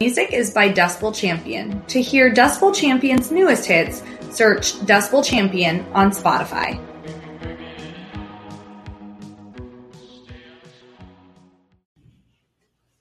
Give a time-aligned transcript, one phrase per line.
[0.00, 1.80] Music is by Dustbowl Champion.
[1.86, 6.80] To hear Dustbowl Champion's newest hits, search Dustbowl Champion on Spotify.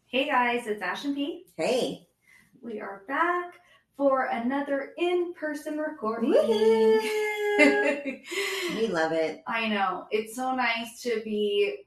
[0.05, 1.47] Hey guys, it's Ash and Pete.
[1.57, 2.07] Hey.
[2.61, 3.55] We are back
[3.97, 6.29] for another in-person recording.
[6.31, 6.37] we
[8.87, 9.41] love it.
[9.47, 10.05] I know.
[10.11, 11.85] It's so nice to be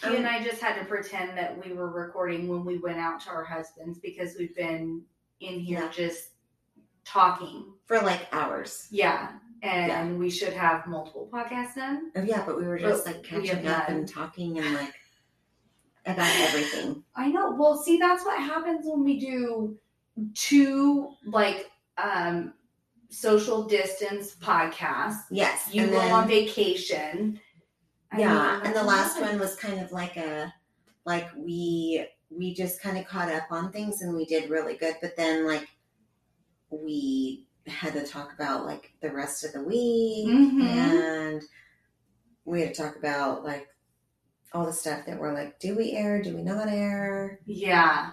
[0.00, 3.20] P and I just had to pretend that we were recording when we went out
[3.22, 5.02] to our husbands because we've been
[5.40, 5.90] in here Yeah.
[5.90, 6.30] just
[7.04, 7.72] talking.
[7.86, 8.88] For like hours.
[8.90, 9.32] Yeah.
[9.62, 10.12] And Yeah.
[10.18, 12.10] we should have multiple podcasts done.
[12.16, 14.94] Oh yeah, but we were just But like catching up and talking and like
[16.06, 17.04] about everything.
[17.14, 17.52] I know.
[17.52, 19.78] Well, see, that's what happens when we do
[20.34, 21.70] two like
[22.02, 22.54] um
[23.10, 25.24] social distance podcasts.
[25.30, 25.68] Yes.
[25.72, 27.38] You go on vacation.
[28.12, 30.52] I yeah and the last one was kind of like a
[31.04, 34.96] like we we just kind of caught up on things and we did really good
[35.00, 35.68] but then like
[36.70, 40.62] we had to talk about like the rest of the week Mhm.
[40.62, 41.42] and
[42.44, 43.68] we had to talk about like
[44.52, 48.10] all the stuff that we're like do we air do we not air Yeah.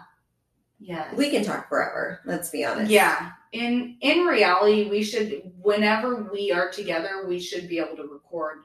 [0.80, 1.14] Yeah.
[1.16, 3.32] we can talk forever let's be honest Yeah.
[3.52, 8.60] In in reality, we should whenever we are together, we should be able to record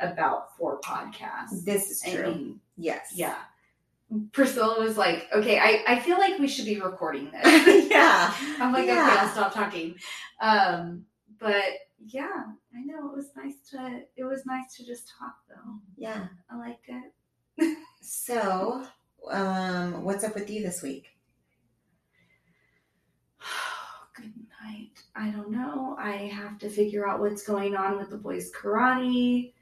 [0.00, 1.64] about four podcasts.
[1.64, 3.36] this is I true mean, yes yeah.
[4.30, 8.72] Priscilla was like, "Okay, I, I feel like we should be recording this." yeah I'm
[8.72, 9.16] like, "Okay, Yeah.
[9.20, 9.96] I'll stop talking."
[10.40, 11.06] Um,
[11.40, 11.64] but
[12.06, 15.72] yeah, I know it was nice to it was nice to just talk though.
[15.96, 16.88] yeah I liked
[17.58, 17.78] it.
[18.00, 18.84] so
[19.30, 21.06] um what's up with you this week
[24.16, 24.32] Good
[24.64, 25.02] night.
[25.14, 25.96] I don't know.
[25.98, 29.52] I have to figure out what's going on with the boys' karate.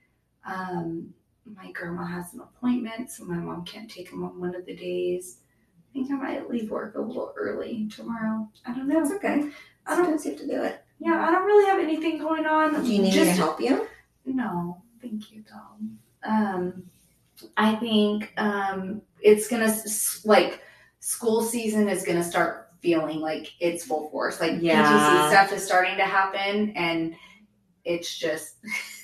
[0.46, 4.64] Um, my grandma has an appointment, so my mom can't take him on one of
[4.66, 5.38] the days.
[5.90, 8.48] I think I might leave work a little early tomorrow.
[8.66, 9.00] I don't know.
[9.00, 9.50] That's okay.
[9.86, 10.04] I don't.
[10.06, 10.84] Sometimes you have to do it.
[10.98, 12.82] Yeah, I don't really have anything going on.
[12.84, 13.86] Do you need me to help you?
[14.24, 15.98] No, thank you, Tom.
[16.24, 16.82] Um,
[17.56, 19.74] I think um, it's gonna
[20.24, 20.62] like
[21.00, 24.40] school season is gonna start feeling like it's full force.
[24.40, 24.82] Like Yeah.
[24.82, 27.14] PTC stuff is starting to happen, and
[27.84, 28.56] it's just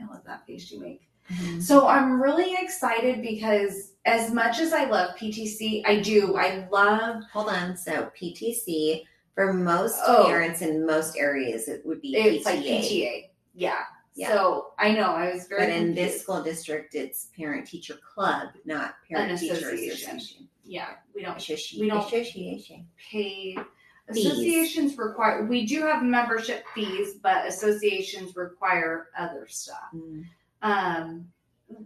[0.00, 1.02] I love that face you make.
[1.32, 1.60] Mm-hmm.
[1.60, 6.36] So I'm really excited because as much as I love PTC, I do.
[6.36, 7.76] I love Hold on.
[7.76, 9.02] So PTC
[9.34, 10.24] for most Oh.
[10.26, 12.50] parents in most areas it would be it's PTA.
[12.54, 13.22] like PTA.
[13.54, 13.80] Yeah.
[14.14, 14.28] Yeah.
[14.28, 18.48] So I know I was very But in this school district, it's parent teacher club,
[18.64, 20.16] not parent teacher association.
[20.16, 20.48] association.
[20.64, 21.36] yeah, we don't
[21.78, 22.86] We don't- association.
[23.10, 23.56] pay
[24.12, 24.26] Fees.
[24.26, 30.24] associations require we do have membership fees but associations require other stuff Mm.
[30.62, 31.28] um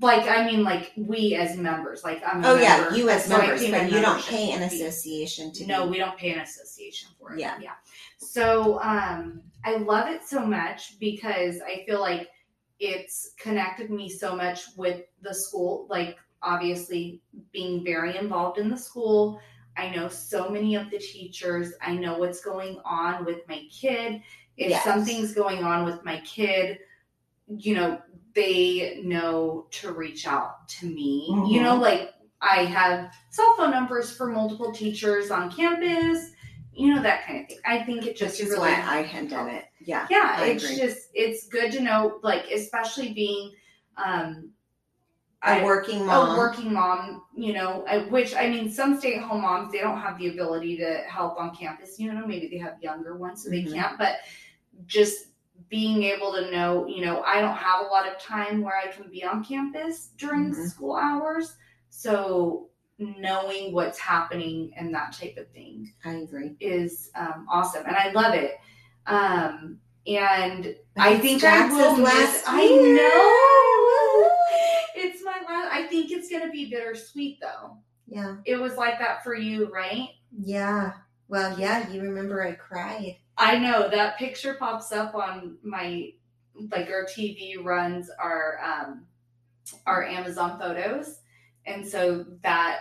[0.02, 3.38] like i mean like we as members like i'm a Oh yeah, you as so
[3.38, 5.66] members, but you don't pay an association to.
[5.66, 7.56] no be- we don't pay an association for it Yeah.
[7.60, 7.72] yeah
[8.18, 12.28] so um i love it so much because i feel like
[12.78, 17.20] it's connected me so much with the school like obviously
[17.52, 19.40] being very involved in the school
[19.80, 24.20] i know so many of the teachers i know what's going on with my kid
[24.56, 24.84] if Yes.
[24.84, 26.78] something's going on with my kid
[27.66, 28.00] you know
[28.34, 31.64] they know to reach out to me you Mhm.
[31.64, 36.30] know like i have cell phone numbers for multiple teachers on campus
[36.72, 39.02] you know that kind of thing i think it just Which is really why I
[39.02, 39.64] had done it.
[39.80, 40.06] Yeah.
[40.10, 40.76] yeah I it's agree.
[40.78, 43.52] just it's good to know like especially being
[43.96, 44.50] um
[45.42, 46.34] A working mom.
[46.34, 50.28] a working mom you know which i mean some stay-at-home moms they don't have the
[50.28, 53.72] ability to help on campus you know maybe they have younger ones so they Mhm.
[53.72, 54.16] can't but
[54.86, 55.28] just
[55.70, 58.88] being able to know you know i don't have a lot of time where i
[58.88, 60.68] can be on campus during Mhm.
[60.68, 61.56] school hours
[61.88, 66.54] so knowing what's happening and that type of thing I agree.
[66.60, 68.58] is um, awesome and i love it
[69.06, 72.04] um, and But I think I will miss.
[72.04, 74.30] last I know.
[74.94, 75.72] It's my last.
[75.72, 77.76] I think it's gonna be bittersweet though.
[78.06, 78.36] Yeah.
[78.44, 80.08] It was like that for you, right?
[80.32, 80.92] Yeah.
[81.28, 83.18] Well, yeah, you remember I cried.
[83.36, 86.10] I know that picture pops up on my
[86.70, 89.06] like our TV runs our um
[89.86, 91.20] our Amazon photos,
[91.66, 92.80] and so that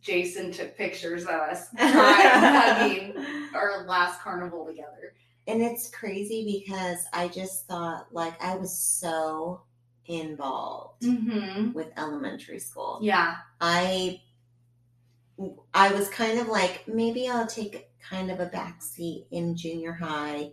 [0.00, 5.14] Jason took pictures of us crying, hugging our last carnival together.
[5.46, 9.62] And it's crazy because I just thought like I was so
[10.06, 11.72] involved Mm-hmm.
[11.72, 12.98] with elementary school.
[13.02, 13.36] Yeah.
[13.60, 14.20] I
[15.72, 20.52] I was kind of like maybe I'll take kind of a backseat in junior high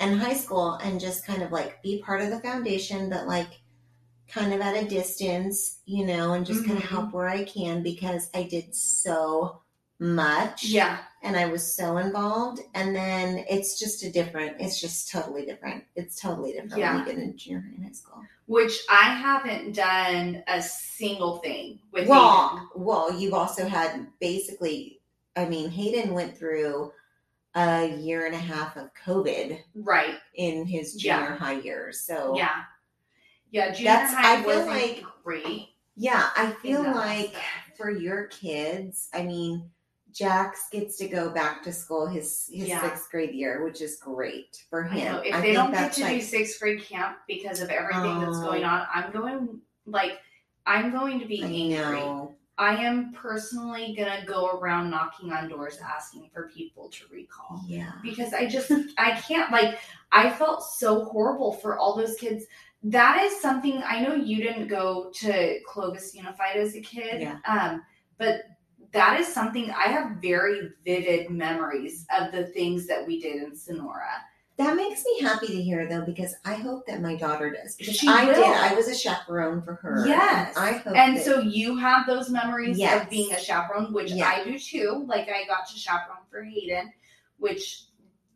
[0.00, 3.48] and high school and just kind of like be part of the foundation but like
[4.28, 7.82] kind of at a distance, you know, and just kind of help where I can
[7.82, 9.62] because I did so
[9.98, 10.98] much Yeah.
[11.22, 15.84] and I was so involved and then it's just a different it's just totally different.
[15.96, 16.96] It's totally different Yeah.
[16.96, 18.20] when you get into junior high and high school.
[18.48, 22.68] Which I haven't done a single thing with Hayden.
[22.74, 25.00] Well, you've also had basically,
[25.36, 26.92] I mean, Hayden went through
[27.54, 30.16] a year and a half of COVID Right.
[30.34, 31.20] in his Yeah.
[31.20, 32.00] junior high years.
[32.00, 32.64] So, Yeah.
[33.50, 35.68] Yeah, junior That's- high I feel like- great.
[35.94, 37.34] yeah, I feel like
[37.76, 39.70] for your kids, I mean,
[40.18, 42.82] Jax gets to go back to school his his Yeah.
[42.82, 45.12] sixth grade year, which is great for him.
[45.12, 45.20] know.
[45.20, 48.64] If I they don't get to do sixth grade camp because of everything that's going
[48.64, 50.18] on, I'm going like
[50.66, 52.00] I'm going to be I angry.
[52.00, 52.34] know.
[52.58, 57.62] I am personally gonna go around knocking on doors asking for people to recall.
[57.68, 57.92] Yeah.
[58.02, 59.78] because I just I can't like
[60.10, 62.44] I felt so horrible for all those kids.
[62.82, 67.20] That is something I know you didn't go to Clovis Unified as a kid.
[67.22, 67.38] Yeah.
[67.46, 67.82] Um,
[68.18, 68.42] but
[68.92, 73.54] that is something I have very vivid memories of the things that we did in
[73.56, 74.08] Sonora.
[74.56, 77.76] That makes me happy to hear though, because I hope that my daughter does.
[77.76, 78.34] Because She I will.
[78.34, 78.44] did.
[78.44, 79.98] I was a chaperone for her.
[80.00, 80.56] and Yes.
[80.56, 83.04] I hope And that- so you have those memories Yes.
[83.04, 84.26] of being a chaperone, which Yeah.
[84.28, 85.04] I do too.
[85.06, 86.92] Like I got to chaperone for Hayden,
[87.36, 87.84] which,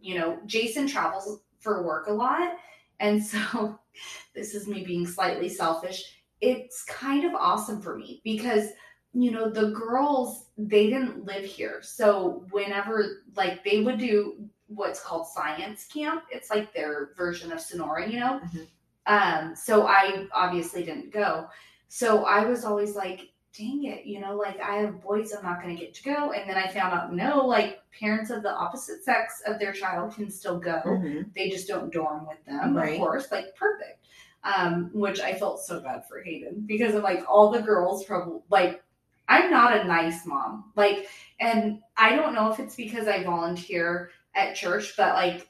[0.00, 2.56] you know, Jason travels for work a lot.
[3.00, 3.78] And so
[4.34, 6.04] this is me being slightly selfish.
[6.40, 8.68] It's kind of awesome for me because,
[9.14, 11.80] you know, the girls, they didn't live here.
[11.82, 17.60] So whenever, like, they would do what's called science camp, it's like their version of
[17.60, 18.40] Sonora, you know?
[18.40, 18.66] Mhm.
[19.06, 21.46] Um, so I obviously didn't go.
[21.88, 25.60] So I was always like, dang it, you know, like I have boys, I'm not
[25.62, 26.32] going to get to go.
[26.32, 30.14] And then I found out, no, like parents of the opposite sex of their child
[30.14, 30.80] can still go.
[30.86, 31.34] Mhm.
[31.34, 32.94] They just don't dorm with them, Right.
[32.94, 34.06] of course, like perfect.
[34.44, 38.40] Um, which I felt so bad for Hayden because of like all the girls from
[38.48, 38.82] like
[39.28, 40.72] I'm not a nice mom.
[40.76, 41.08] Like,
[41.40, 45.48] and I don't know if it's because I volunteer at church, but like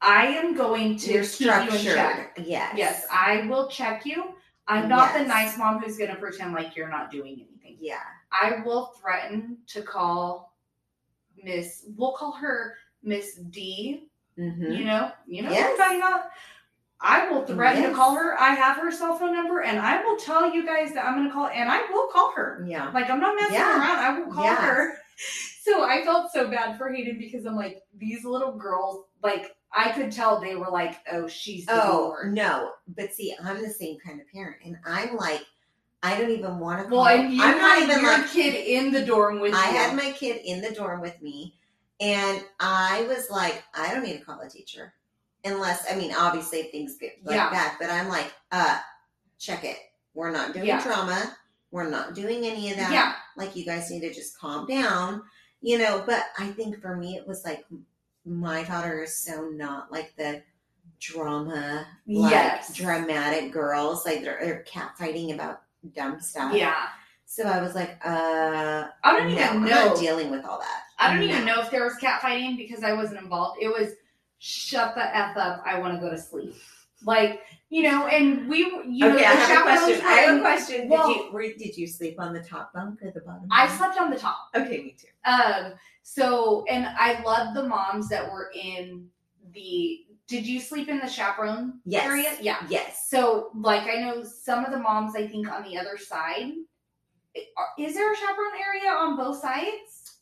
[0.00, 1.40] I am going to You're keep
[1.72, 2.38] you check.
[2.44, 2.74] Yes.
[2.76, 4.34] Yes, I will check you.
[4.66, 7.76] I'm not the nice mom who's going to pretend like you're not doing anything.
[7.80, 8.00] Yeah.
[8.32, 10.54] I will threaten to call
[11.42, 14.08] Miss, we'll call her Miss D.
[14.38, 14.72] Mm-hmm.
[14.72, 15.62] You know, you know Yes.
[15.62, 16.30] what I'm talking about?
[17.04, 18.34] I will threaten to call her.
[18.40, 21.28] I have her cell phone number and I will tell you guys that I'm going
[21.28, 22.64] to call and I will call her.
[22.66, 22.90] Yeah.
[22.92, 23.78] Like, I'm not messing Yeah.
[23.78, 23.98] around.
[23.98, 24.56] I will call Yeah.
[24.56, 24.94] her.
[25.62, 29.92] So I felt so bad for Hayden because I'm like, these little girls, like, I
[29.92, 32.34] could tell they were like, oh, she's the Oh Lord.
[32.34, 35.40] no, but see, I'm the same kind of parent, and I'm like,
[36.02, 37.04] I don't even want to call.
[37.04, 38.28] Well, and you I'm not even your like.
[38.30, 39.76] kid in the dorm with I you.
[39.78, 41.54] had my kid in the dorm with me,
[42.00, 44.92] and I was like, I don't need to call a teacher,
[45.44, 47.50] unless I mean, obviously, if things get like Yeah.
[47.50, 47.76] that.
[47.80, 48.78] But I'm like, uh,
[49.38, 49.78] check it.
[50.14, 50.82] We're not doing Yeah.
[50.82, 51.36] drama.
[51.70, 52.92] We're not doing any of that.
[52.92, 55.22] yeah, like you guys need to just calm down
[55.60, 57.64] you know but i think for me it was like
[58.26, 60.42] my daughter is so not like the
[61.00, 62.74] drama like Yes.
[62.74, 65.62] dramatic girls like they're, they're catfighting about
[65.94, 66.88] dumb stuff yeah.
[67.24, 69.86] so i was like uh I don't no, even i'm know.
[69.88, 72.92] not dealing with all that I don't even know if there was catfighting because I
[72.92, 73.58] wasn't involved.
[73.60, 73.94] It was
[74.46, 75.62] shut the f up.
[75.64, 76.54] I want to go to sleep.
[77.04, 80.88] Like you know, and we, you know, i have a question i have a question
[80.88, 83.66] well- did you were, did you sleep on the top bunk or the bottom I
[83.66, 83.78] bunk?
[83.78, 84.38] slept on the top.
[84.54, 85.72] okay me too Um,
[86.02, 89.06] so and I love the moms that were in
[89.52, 90.00] the.
[90.26, 92.06] Did you sleep in the chaperone Yes.
[92.06, 92.30] area?
[92.40, 92.58] Yeah.
[92.68, 96.52] yes So like I know some of the moms I think on the other side.
[97.78, 100.18] Is there a chaperone area on both sides?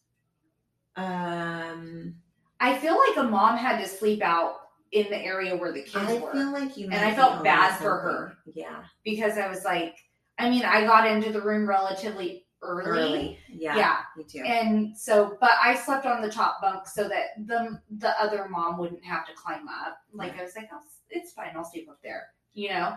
[0.96, 2.14] um
[2.62, 4.56] I feel like a mom had to sleep out
[4.92, 6.32] in the area where the kids i were.
[6.32, 8.36] feel like you And I felt bad for her.
[8.54, 9.96] yeah because I was like,
[10.38, 12.86] I mean, I got into the room relatively early.
[12.90, 13.96] early yeah Yeah.
[14.16, 18.10] me too And so, but I slept on the top bunk so that the the
[18.22, 19.98] other mom wouldn't have to climb up.
[20.12, 20.78] Like I was like, oh,
[21.10, 22.96] it's fine, I'll sleep up there, you know.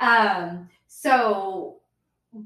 [0.00, 0.68] Um.
[0.88, 1.80] So,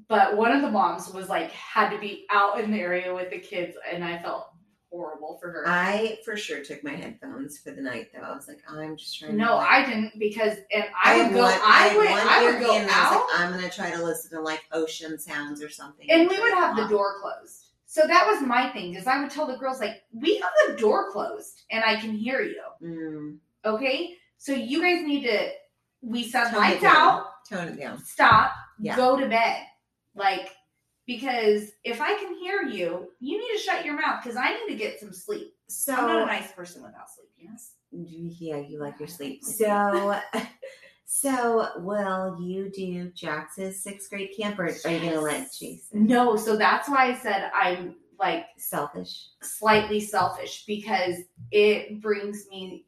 [0.08, 3.30] but one of the moms was like had to be out in the area with
[3.30, 4.48] the kids, and I felt
[4.90, 5.64] horrible for her.
[5.66, 8.22] I for sure took my headphones for the night though.
[8.26, 9.36] I was like, I'm just trying.
[9.36, 11.44] no, I didn't because and I, had would go.
[11.44, 12.06] I would.
[12.08, 13.12] I would go I out.
[13.12, 16.10] was like, I'm gonna try to listen to like ocean sounds or something.
[16.10, 17.64] and we would have the door closed.
[17.90, 20.76] So that was my thing, is I would tell the girls like, "We have the
[20.76, 25.48] door closed, and I can hear you." Mm, Okay, so you guys need to.
[26.02, 27.24] We Tone lights out.
[27.50, 27.98] Tone it down.
[28.04, 28.52] Stop.
[28.78, 28.94] Yeah.
[28.94, 29.62] Go to bed.
[30.14, 30.50] Like
[31.08, 34.72] because if I can hear you, you need to shut your mouth because I need
[34.72, 35.54] to get some sleep.
[35.66, 37.30] So I'm not a nice person without sleep.
[37.38, 37.72] Yes.
[37.90, 39.42] yeah, you like your sleep.
[39.44, 40.20] So
[41.06, 45.50] so will you do Jax's sixth grade camp or are you gonna let.
[45.58, 46.06] Jason?
[46.06, 49.28] No, so that's why I said I'm like Selfish.
[49.40, 51.14] slightly selfish because
[51.50, 52.84] it brings me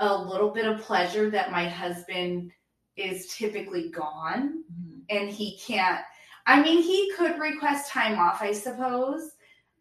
[0.00, 2.50] a little bit of pleasure that my husband
[2.96, 4.98] is typically gone mm-hmm.
[5.16, 6.00] and he can't
[6.46, 9.30] I mean he could request time off I suppose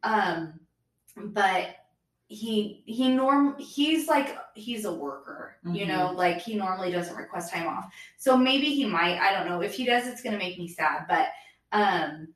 [0.04, 0.60] um
[1.18, 1.76] but
[2.28, 7.54] he he norm he's like he's a worker you know like he normally doesn't request
[7.54, 10.40] time off so maybe he might I don't know if he does it's going to
[10.40, 11.28] make me sad but
[11.74, 12.30] um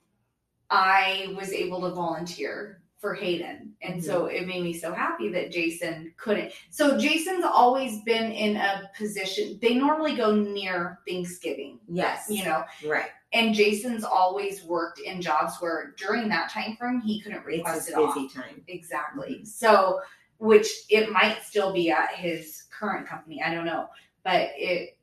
[0.69, 3.73] I was able to volunteer for Hayden.
[3.83, 6.53] And so it made me so happy that Jason couldn't.
[6.71, 12.25] So Jason's always been in a position, they normally go near Thanksgiving, Yes.
[12.29, 13.11] you know, Right.
[13.35, 17.87] And Jason's always worked in jobs where during that time frame he couldn't It's request
[17.87, 18.15] his it off.
[18.15, 18.63] busy time.
[18.67, 19.45] Exactly.
[19.45, 19.99] So,
[20.39, 23.43] which it might still be at his current company.
[23.43, 23.87] I don't know,
[24.23, 24.97] but it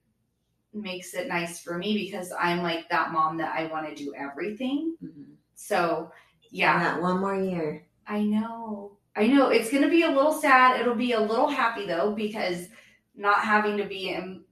[0.74, 4.14] makes it nice for me because I'm like that mom that I want to do
[4.14, 4.96] everything.
[5.02, 5.34] Mhm.
[5.54, 6.10] So,
[6.50, 7.86] yeah, Not one more year.
[8.06, 8.96] I know.
[9.14, 9.50] I know.
[9.50, 10.80] It's going to be a little sad.
[10.80, 12.68] It'll be a little happy though because
[13.14, 14.42] not having to be in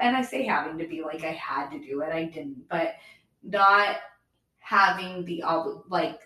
[0.00, 2.12] and I say having to be like I had to do it.
[2.12, 2.94] I didn't, but
[3.42, 3.96] not
[4.58, 6.20] having the ob- like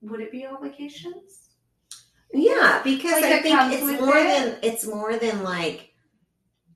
[0.00, 1.50] would it be obligations?
[2.32, 4.24] Yeah, because Like I think it's more it?
[4.24, 5.90] than it's more than like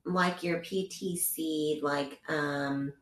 [0.05, 2.93] like your PTC, like um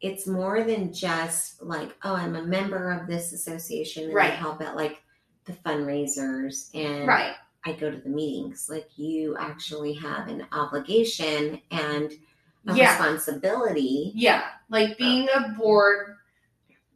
[0.00, 4.32] it's more than just like, oh, I'm a member of this association and Right.
[4.32, 5.02] I help out like
[5.44, 7.34] the fundraisers and Right.
[7.66, 8.68] I go to the meetings.
[8.70, 12.12] Like you actually have an obligation and
[12.66, 12.90] a Yeah.
[12.90, 14.12] responsibility.
[14.14, 14.44] Yeah.
[14.68, 16.16] Like being a board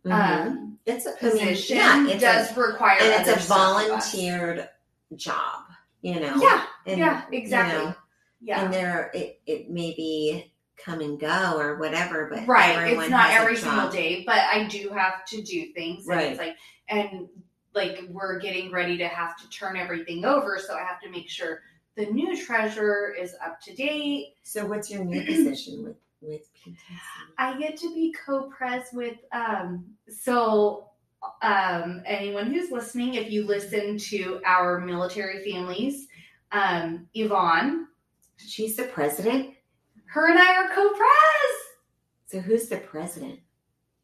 [0.04, 0.12] Mhm.
[0.12, 3.92] um it's a I mean, position yeah, does a, require and it's a stuff of
[3.92, 4.12] us.
[4.12, 4.68] volunteered
[5.16, 5.62] job,
[6.02, 6.37] you know.
[6.42, 6.66] Yeah.
[6.87, 7.85] And, yeah, you exactly.
[7.87, 7.94] know,
[8.42, 8.64] yeah.
[8.64, 13.30] and there it, it may be come and go or whatever but right it's not
[13.30, 16.30] every single day but i do have to do things and Right.
[16.33, 16.56] it's like
[16.90, 17.28] and
[17.75, 21.30] like we're getting ready to have to turn everything over so i have to make
[21.30, 21.62] sure
[21.97, 24.35] the new treasurer is up to date.
[24.43, 26.77] So what's your new position with with PTC?
[27.37, 30.89] i get to be co-pres with um so
[31.43, 36.07] um anyone who's listening if you listen to our military families
[36.53, 37.89] um yvonne
[38.39, 39.51] she's the president?
[40.07, 41.55] her and i are co-pres.
[42.27, 43.39] So who's the president?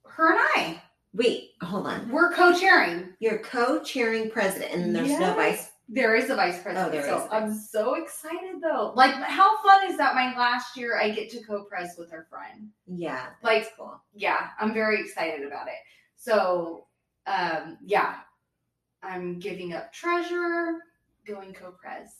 [0.05, 0.83] Her and i.
[1.15, 2.09] Wait hold on.
[2.11, 3.15] We're co-chairing.
[3.19, 6.89] You're co-chairing president and there's no vice There is a vice president.
[6.89, 7.29] Oh, there so is.
[7.33, 8.93] I'm so excited though.
[8.95, 10.15] Like, how fun is that?
[10.15, 12.69] My last year, I get to co-pres with our friend.
[12.87, 15.75] yeah Like, that's cool yeah, I'm very excited about it.
[16.17, 16.87] So,
[17.27, 18.17] um, yeah,
[19.03, 20.79] I'm giving up treasurer,
[21.27, 22.11] going co-pres.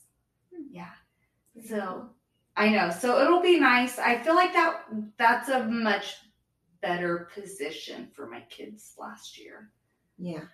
[0.71, 0.91] Yeah.
[1.69, 2.11] So
[2.57, 2.91] I know.
[2.91, 3.99] So it'll be nice.
[3.99, 4.83] I feel like that
[5.17, 6.17] that's a much
[6.83, 9.71] better position for my kids last year
[10.19, 10.45] yeah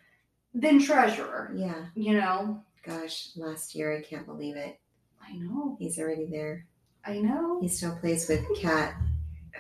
[0.55, 1.53] than treasurer.
[1.57, 2.63] yeah You know.
[2.87, 4.78] Gosh last year i can't believe it
[5.28, 5.76] I know.
[5.78, 6.66] he's already there
[7.05, 7.61] I know.
[7.61, 8.95] he still plays with cat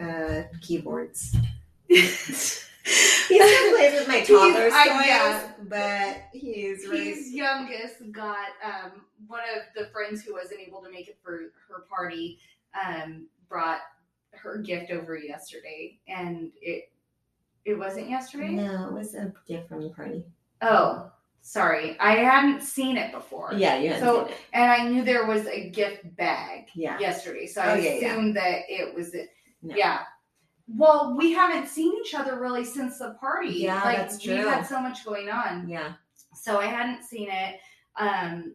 [0.00, 1.34] uh keyboards
[1.88, 5.50] he still plays with my toddler's I- toys yeah.
[5.68, 10.90] but he's really His youngest got um, one of the friends who wasn't able to
[10.90, 12.38] make it for her party
[12.86, 13.80] um, brought
[14.32, 16.90] her gift over yesterday, and it
[17.64, 18.50] it wasn't yesterday.
[18.50, 20.24] No, it was a gift from the party.
[20.62, 21.10] Oh,
[21.50, 23.52] sorry, I hadn't seen it before.
[23.54, 24.38] Yeah, you hadn't So- seen it.
[24.52, 26.98] and I knew there was a gift bag Yeah.
[26.98, 28.08] yesterday, so I Oh, yeah, yeah.
[28.12, 29.30] assumed that it was it.
[29.62, 29.76] No.
[29.76, 30.00] Yeah.
[30.66, 33.50] Well, we haven't seen each other really since the party.
[33.50, 35.68] Yeah, like that's we've had so much going on.
[35.68, 35.92] Yeah.
[36.34, 37.60] so I hadn't seen it.
[37.96, 38.54] Um,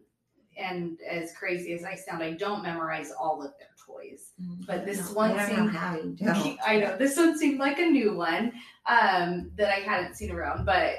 [0.56, 4.32] and as crazy as I sound, I don't memorize all of their toys.
[4.66, 6.58] But this No, one know seemed-.
[6.64, 8.52] I know this one seemed like a new one
[8.86, 10.96] um, that I hadn't seen around, but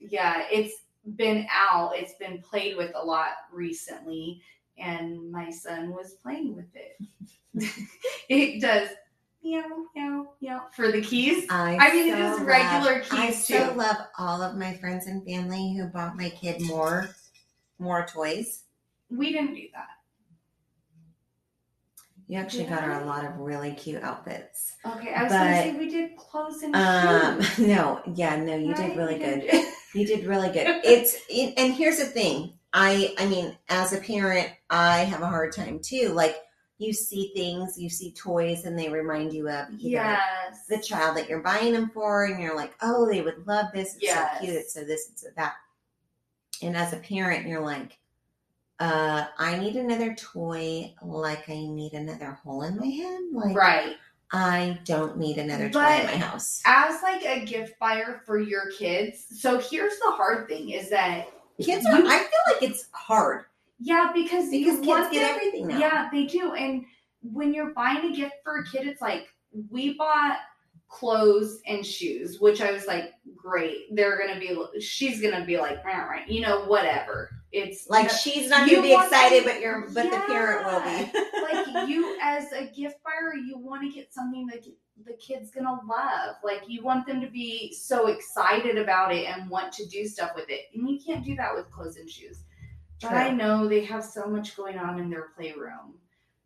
[0.00, 0.74] yeah, it's
[1.16, 1.92] been out.
[1.94, 4.42] It's been played with a lot recently,
[4.78, 6.96] and my son was playing with it.
[8.28, 8.88] it does
[9.42, 11.46] meow meow meow for the keys.
[11.50, 14.74] I, I mean, it so is regular love- I keys, so love all of my
[14.76, 17.08] friends and family who bought my kid more,
[17.78, 18.64] more toys.
[19.10, 19.86] We didn't do that.
[22.26, 22.70] You actually Yeah.
[22.76, 24.74] got her a lot of really cute outfits.
[24.84, 27.58] Okay, I was But, gonna say we did clothes and Um, shoes.
[27.66, 29.48] no, yeah, no, you did really good.
[29.94, 30.66] You did really good.
[30.84, 32.54] It's it, and here's the thing.
[32.72, 36.10] I I mean, as a parent, I have a hard time too.
[36.10, 36.36] Like
[36.78, 40.66] you see things, you see toys, and they remind you of Yes.
[40.68, 43.94] the child that you're buying them for, and you're like, oh, they would love this.
[43.96, 44.34] It's Yes.
[44.38, 44.56] so cute.
[44.56, 45.08] It's so this.
[45.10, 45.54] It's so that.
[46.62, 47.98] And as a parent, you're like,
[48.80, 53.20] uh, I need another toy, like I need another hole in my head.
[53.32, 53.96] Like Right.
[54.32, 56.62] I don't need another toy But- in my house.
[56.66, 59.24] As like a gift buyer for your kids.
[59.40, 61.28] So here's the hard thing is that
[61.60, 61.94] Kids are.
[61.94, 63.46] I feel like it's hard
[63.80, 65.78] yeah, because you because kids want get them- everything now.
[65.78, 66.52] Yeah, they do.
[66.54, 66.84] And
[67.22, 69.28] when you're buying a gift for a kid, it's like
[69.70, 70.36] we bought
[70.88, 73.94] clothes and shoes, which I was like, great.
[73.94, 74.80] They're gonna be.
[74.80, 77.30] She's gonna be like, "Rah, rah," you know, whatever.
[77.50, 81.42] It's Like she's not gonna be excited, them- but your but the parent will be.
[81.42, 84.64] like you as a gift buyer, you want to get something that
[85.06, 86.36] the kid's gonna love.
[86.44, 90.32] Like you want them to be so excited about it and want to do stuff
[90.34, 90.66] with it.
[90.74, 92.40] And you can't do that with clothes and shoes.
[93.00, 95.94] But I know they have so much going on in their playroom.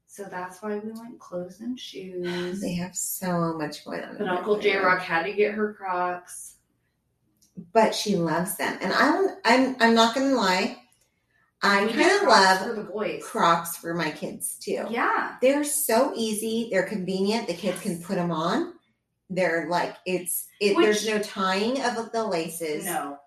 [0.07, 2.61] So that's why we went clothes and shoes.
[2.61, 4.19] They have so much going on.
[4.19, 4.77] But Uncle J.
[4.77, 6.57] Rock had to get her Crocs.
[7.73, 10.82] but she loves them, and I'm I'm I'm not gonna lie.
[11.62, 13.23] I kind of love for the boys.
[13.25, 14.85] Crocs for my kids too.
[14.90, 15.37] Yeah.
[15.40, 16.69] They're so easy.
[16.71, 17.47] They're convenient.
[17.47, 18.75] The kids can put them on.
[19.31, 20.76] They're like it's it.
[20.76, 22.85] Which- there's no tying of the laces.
[22.85, 23.19] No.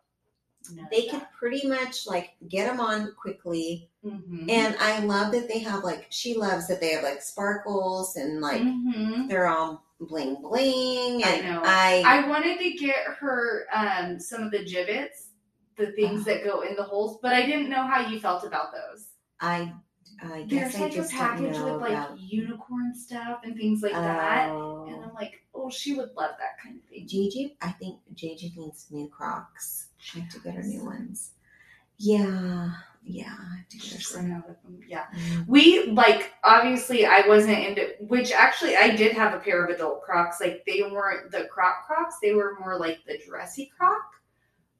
[0.73, 3.89] no They can pretty much like get them on quickly.
[4.03, 8.17] hmm And I love that they have like she loves that they have like sparkles
[8.17, 11.23] and like hmm they're all bling bling.
[11.23, 11.61] I And know.
[11.63, 15.27] I, I wanted to get her um, some of the Jibbitz,
[15.77, 16.23] the things Oh.
[16.25, 19.07] that go in the holes, but I didn't know how you felt about those.
[19.39, 19.73] I
[20.21, 23.41] I There's guess I like a just don't package know with like about unicorn stuff
[23.43, 24.49] and things like that.
[24.49, 24.85] Oh.
[24.87, 27.05] And I'm like, oh, she would love that kind of thing.
[27.07, 29.87] Gigi, I think Gigi needs new Crocs.
[30.15, 31.31] I have to get her new ones.
[31.97, 32.71] Yeah,
[33.03, 34.29] yeah, I have to get her some.
[34.31, 34.79] run out of them.
[34.87, 35.05] Yeah.
[35.15, 35.47] Mm.
[35.47, 40.01] We like obviously I wasn't into which actually I did have a pair of adult
[40.03, 40.39] Crocs.
[40.41, 44.01] Like they weren't the Croc Crocs, they were more like the dressy Croc.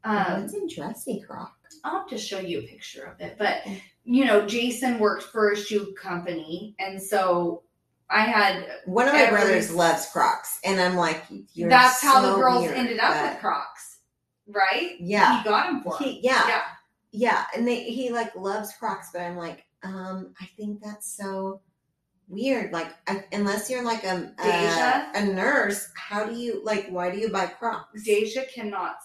[0.06, 1.52] Um, What's in dressy Croc?
[1.84, 3.36] I'll have to show you a picture of it.
[3.38, 3.64] But
[4.04, 7.64] you know, Jason worked for a shoe company, and so
[8.10, 8.66] I had.
[8.86, 12.64] One of my every- brothers loves Crocs, and I'm like, you're that's how the girls
[12.64, 14.00] weird, ended up but- with Crocs,
[14.48, 14.96] right?
[15.00, 15.40] Yeah.
[15.40, 15.98] he got them for.
[15.98, 16.62] He, yeah, yeah,
[17.12, 21.62] yeah, and they, he like loves Crocs, but I'm like, um, I think that's so
[22.28, 22.72] weird.
[22.74, 25.12] Like, I, unless you're like a, a Deja?
[25.16, 26.88] a nurse, how do you like?
[26.90, 28.04] Why do you buy Crocs?
[28.04, 28.98] Deja cannot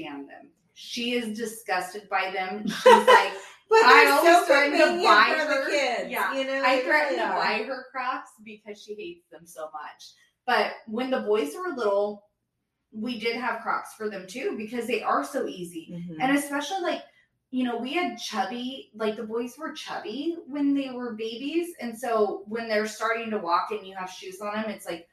[0.00, 0.50] stand them.
[0.74, 2.66] She is disgusted by them.
[2.68, 3.32] She's like,
[3.68, 6.10] But I always so threaten to buy her- the kids.
[6.10, 10.12] yeah, you know, I threaten to buy her Crocs because she hates them so much.
[10.46, 12.24] But when the boys were little,
[12.92, 15.88] we did have Crocs for them too because they are so easy.
[15.92, 16.16] Mhm.
[16.20, 17.02] And especially like,
[17.50, 21.74] you know, we had chubby, like the boys were chubby when they were babies.
[21.80, 25.08] And so when they're starting to walk and you have shoes on them, it's like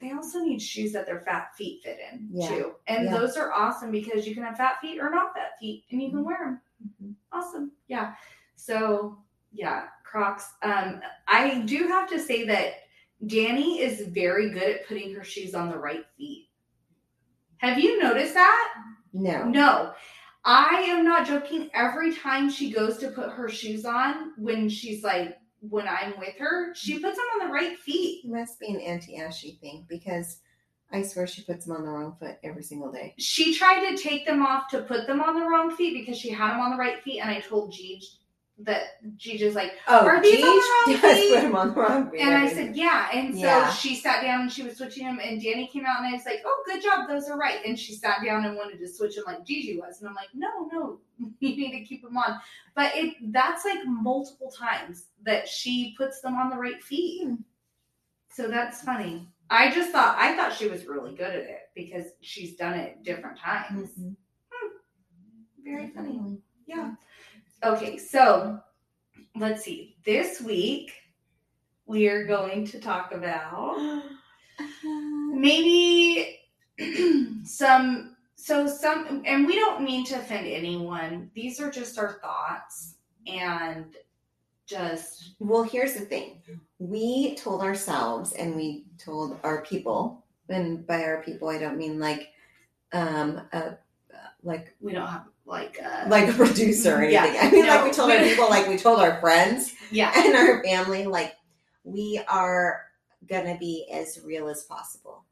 [0.00, 2.48] they also need shoes that their fat feet fit in Yeah.
[2.48, 2.74] too.
[2.86, 3.16] And Yeah.
[3.18, 6.10] those are awesome because you can have fat feet or not fat feet and you
[6.10, 6.60] can wear them.
[7.02, 7.14] Mhm.
[7.32, 7.72] Awesome.
[7.88, 8.14] Yeah.
[8.56, 10.54] So, yeah, Crocs.
[10.62, 12.74] Um, I do have to say that
[13.26, 16.48] Danny is very good at putting her shoes on the right feet.
[17.58, 18.74] Have you noticed that?
[19.12, 19.44] No.
[19.44, 19.92] No,
[20.44, 21.68] I am not joking.
[21.74, 26.36] Every time she goes to put her shoes on, when she's like, when I'm with
[26.38, 27.04] her, she mm-hmm.
[27.04, 28.24] puts them on the right feet.
[28.24, 30.38] It must be an Auntie Ashy thing because
[30.92, 33.14] I swear she puts them on the wrong foot every single day.
[33.18, 36.30] She tried to take them off to put them on the wrong feet because she
[36.30, 38.00] had them on the right feet, and I told Gigi
[38.62, 38.82] that
[39.16, 41.32] Gigi's like, Oh, Are these on the wrong feet?
[41.34, 42.20] put them on the wrong feet.
[42.20, 43.08] and I said, yeah.
[43.14, 43.70] And so Yeah.
[43.72, 46.26] she sat down and she was switching them, and Danny came out, and I was
[46.26, 47.64] like, oh, good job, those are right.
[47.64, 50.28] And she sat down and wanted to switch them like Gigi was, and I'm like,
[50.34, 50.98] no, no,
[51.40, 52.40] you need to keep them on.
[52.74, 57.26] But it that's like multiple times that she puts them on the right feet.
[57.26, 57.34] Hmm.
[58.32, 59.28] So that's funny.
[59.50, 63.02] I just thought I thought she was really good at it because she's done it
[63.02, 63.90] different times.
[63.98, 64.16] Mhm.
[65.64, 66.38] Very funny.
[66.66, 66.94] Yeah.
[67.62, 68.60] Okay, so
[69.36, 69.96] let's see.
[70.04, 70.92] This week
[71.86, 73.76] we are going to talk about
[74.84, 76.38] maybe
[77.44, 78.09] some
[78.40, 81.30] so some and we don't mean to offend anyone.
[81.34, 82.94] These are just our thoughts
[83.26, 83.96] and
[84.66, 86.40] just Well, here's the thing.
[86.78, 91.98] We told ourselves and we told our people, and by our people I don't mean
[91.98, 92.32] like
[92.92, 93.72] um uh,
[94.42, 97.24] like we don't have like uh like a producer or Yeah.
[97.24, 97.40] anything.
[97.46, 100.12] I mean like we told our people like we told our friends yeah.
[100.16, 101.36] and our family like
[101.84, 102.86] we are
[103.28, 105.24] gonna be as real as possible.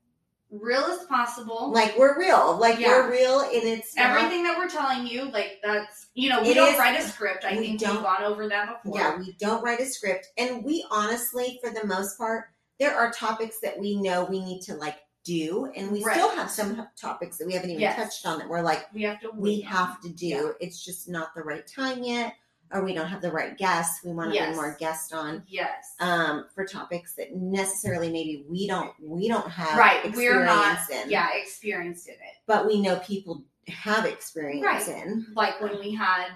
[0.50, 1.70] Real as possible.
[1.72, 2.56] Like we're real.
[2.56, 2.88] Like Yeah.
[2.88, 6.54] we're real and it's not- Everything that we're telling you, like that's you know, we
[6.54, 7.44] don't is- write a script.
[7.44, 8.98] I we think we've gone over that before.
[8.98, 10.28] Yeah, we don't write a script.
[10.38, 12.46] And we honestly, for the most part,
[12.80, 15.70] there are topics that we know we need to like do.
[15.76, 16.16] And we Right.
[16.16, 17.96] still have some topics that we haven't even Yes.
[17.96, 19.70] touched on that we're like, We have to we wait on.
[19.72, 20.26] have to do.
[20.26, 20.50] Yeah.
[20.60, 22.34] It's just not the right time yet,
[22.72, 24.04] or we don't have the right guests.
[24.04, 24.46] We want to Yes.
[24.48, 25.94] bring more guests on Yes.
[26.00, 30.14] um, for topics that necessarily maybe we don't we don't have right.
[30.14, 32.36] We're not in, yeah, experienced in it.
[32.46, 34.88] but we know people have experience Right.
[34.88, 35.26] in.
[35.34, 36.28] Like when we had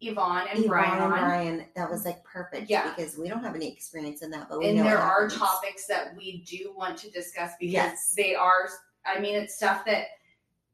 [0.00, 1.10] Yvonne and Yvonne Brian and.
[1.12, 2.92] Brian, that was like perfect Yeah.
[2.94, 6.14] because we don't have any experience in that, but we and there are topics that
[6.16, 8.14] we do want to discuss because Yes.
[8.16, 8.68] they are
[9.06, 10.06] i mean it's stuff that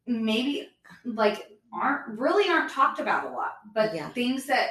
[0.06, 0.68] maybe
[1.04, 4.08] like aren't really aren't talked about a lot but Yeah.
[4.10, 4.70] things that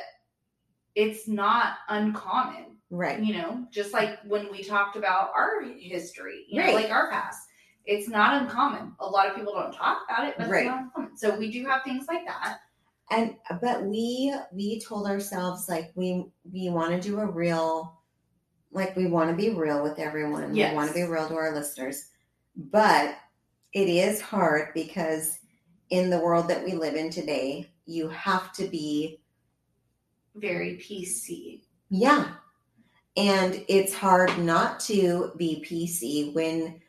[0.95, 3.21] it's not uncommon right.
[3.23, 6.75] you know just like when we talked about our history you know Right.
[6.75, 7.47] like our past
[7.85, 10.65] it's not uncommon a lot of people don't talk about it but Right.
[10.65, 12.59] it's not uncommon so we do have things like that
[13.09, 17.97] and but we we told ourselves like we we want to do a real
[18.71, 20.71] like we want to be real with everyone Yes.
[20.71, 22.09] we want to be real to our listeners
[22.55, 23.15] but
[23.73, 25.39] it is hard because
[25.89, 29.19] in the world that we live in today you have to be
[30.35, 32.29] very pc yeah
[33.17, 36.79] and it's hard not to be pc when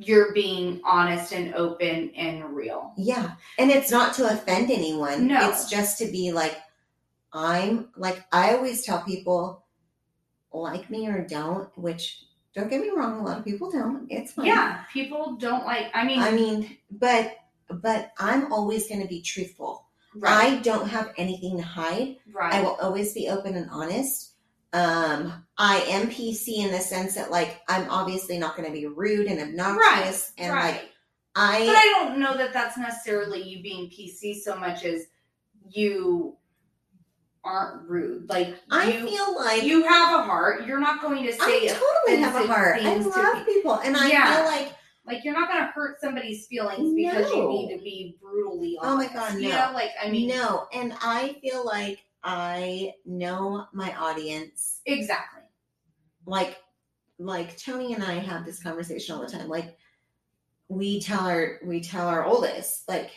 [0.00, 3.32] you're being honest and open and real Yeah.
[3.58, 5.26] And it's not to offend anyone.
[5.26, 5.50] No.
[5.50, 6.56] It's just to be like,
[7.32, 9.64] I'm like, I always tell people,
[10.52, 12.22] like me or don't, which
[12.54, 14.06] don't get me wrong, a lot of people don't.
[14.08, 14.46] It's fine.
[14.46, 17.36] yeah people don't like i mean I mean, but,
[17.68, 19.87] but I'm always going to be truthful.
[20.18, 22.16] Right I don't have anything to hide.
[22.32, 24.32] right I will always be open and honest.
[24.72, 28.86] Um, I am PC in the sense that like I'm obviously not going to be
[28.86, 30.74] rude and obnoxious and right.
[30.74, 30.90] like
[31.34, 35.06] I but I don't know that that's necessarily you being PC so much as
[35.70, 36.36] you
[37.44, 38.28] aren't rude.
[38.28, 40.66] Like I you, feel like you have a heart.
[40.66, 42.80] You're not going to say I totally have a heart.
[42.82, 44.34] I love people, and I Yeah.
[44.36, 44.72] feel like
[45.08, 49.10] like you're not going to hurt somebody's feelings because you need to be brutally honest.
[49.14, 49.30] Oh my.
[49.30, 49.74] God, no.
[49.74, 54.80] like I mean, no, and I feel like I know my audience.
[54.86, 55.42] exactly.
[56.26, 56.58] Like,
[57.18, 59.48] like Tony and I have this conversation all the time.
[59.48, 59.76] Like,
[60.68, 63.10] we tell our we tell our oldest like,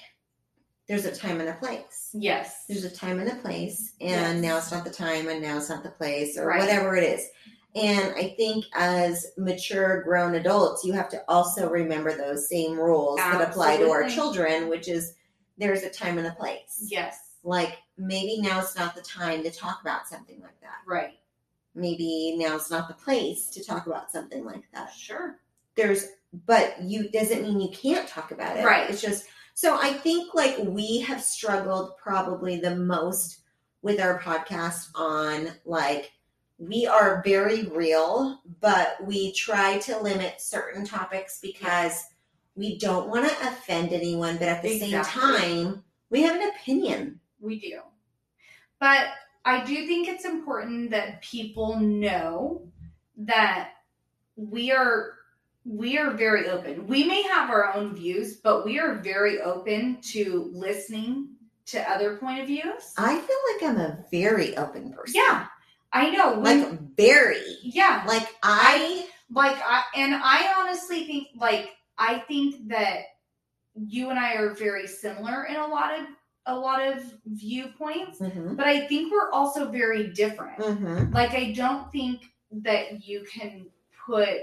[0.87, 2.09] there's a time and a place.
[2.13, 2.65] Yes.
[2.67, 4.41] There's a time and a place, and Yes.
[4.41, 6.59] now it's not the time, and now it's not the place, or Right.
[6.59, 7.27] whatever it is.
[7.73, 13.17] And I think as mature, grown adults, you have to also remember those same rules
[13.17, 15.13] that apply to our children, which is
[15.57, 16.85] there's a time and a place.
[16.89, 17.37] Yes.
[17.43, 20.79] Like maybe now's not the time to talk about something like that.
[20.85, 21.13] Right.
[21.73, 24.93] Maybe now's not the place to talk about something like that.
[24.93, 25.39] Sure.
[25.75, 26.07] There's,
[26.45, 28.65] but you doesn't mean you can't talk about it.
[28.65, 28.89] Right.
[28.89, 33.39] It's just so I think like we have struggled probably the most
[33.81, 36.11] with our podcast on like
[36.61, 42.03] we are very real, but we try to limit certain topics because
[42.55, 47.19] we don't want to offend anyone, but at the same time, we have an opinion.
[47.39, 47.79] We do.
[48.79, 49.07] But
[49.43, 52.67] I do think it's important that people know
[53.17, 53.71] that
[54.35, 55.13] we are
[55.63, 56.87] we are very open.
[56.87, 61.29] We may have our own views, but we are very open to listening
[61.67, 62.93] to other point of views.
[62.97, 65.15] I feel like I'm a very open person.
[65.15, 65.47] Yeah.
[65.93, 66.39] I know.
[66.39, 67.57] When, Like very.
[67.63, 68.03] yeah.
[68.07, 72.99] Like I like I and I honestly think like I think that
[73.75, 76.05] you and I are very similar in a lot of
[76.47, 78.57] a lot of viewpoints, Mhm.
[78.57, 80.57] but I think we're also very different.
[80.59, 81.13] Mhm.
[81.13, 83.67] Like I don't think that you can
[84.05, 84.41] put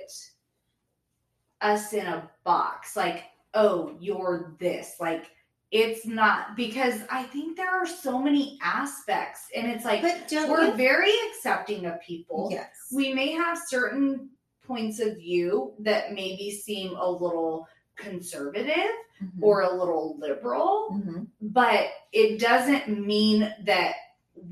[1.60, 4.96] us in a box like, oh, you're this.
[5.00, 5.30] Like
[5.70, 11.12] it's not because I think there are so many aspects and it's like we're very
[11.30, 12.70] accepting of people Yes.
[12.92, 14.30] we may have certain
[14.66, 18.90] points of view that maybe seem a little conservative
[19.22, 19.42] Mhm.
[19.42, 21.26] or a little liberal, Mhm.
[21.40, 23.94] but it doesn't mean that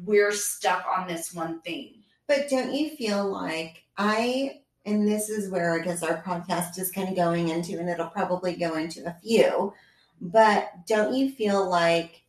[0.05, 2.03] we're stuck on this one thing.
[2.27, 6.91] But don't you feel like I, and this is where I guess our podcast is
[6.91, 9.73] kind of going into, and it'll probably go into a few,
[10.21, 12.23] but don't you feel like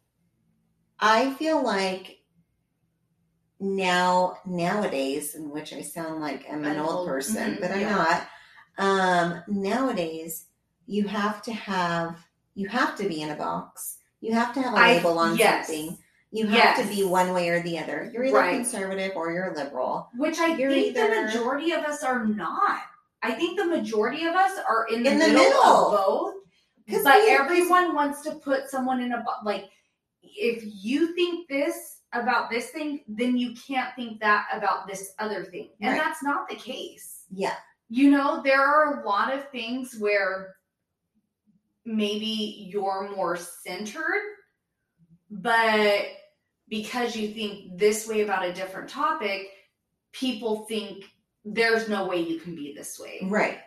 [0.99, 2.19] I feel like
[3.59, 7.71] now, nowadays, in which I sound like I'm an An old old- person, mhm, but
[7.71, 7.95] I'm yeah.
[7.95, 8.27] not.
[8.79, 10.45] Um, nowadays,
[10.85, 12.17] you have to have,
[12.53, 13.97] you have to be in a box.
[14.21, 15.67] You have to have a label on yes.
[15.67, 15.97] something.
[16.31, 18.09] You have to be one way or the other.
[18.13, 18.53] You're either Right.
[18.55, 20.09] conservative or you're liberal.
[20.17, 22.81] Which I You're think the majority of us are not.
[23.23, 25.63] I think the majority of us are in the, In the middle, middle.
[25.63, 26.33] of both.
[26.87, 29.69] But we- everyone wants to put someone in a bo- like.
[30.23, 35.43] If you think this about this thing, then you can't think that about this other
[35.45, 35.97] thing, and Right.
[36.03, 37.25] that's not the case.
[37.29, 37.55] Yeah.
[37.89, 40.57] You know, there are a lot of things where
[41.85, 44.21] maybe you're more centered,
[45.29, 46.05] but
[46.67, 49.47] because you think this way about a different topic,
[50.11, 51.05] people think
[51.45, 53.19] there's no way you can be this way.
[53.23, 53.59] Right.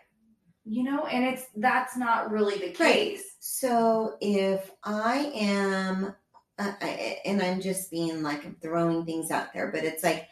[0.65, 2.75] You know, and it's that's not really the Right.
[2.77, 3.35] case.
[3.39, 6.15] So if I am,
[6.59, 10.27] uh, I, and I'm just being like I'm throwing things out there, but it's like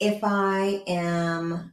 [0.00, 1.72] if I am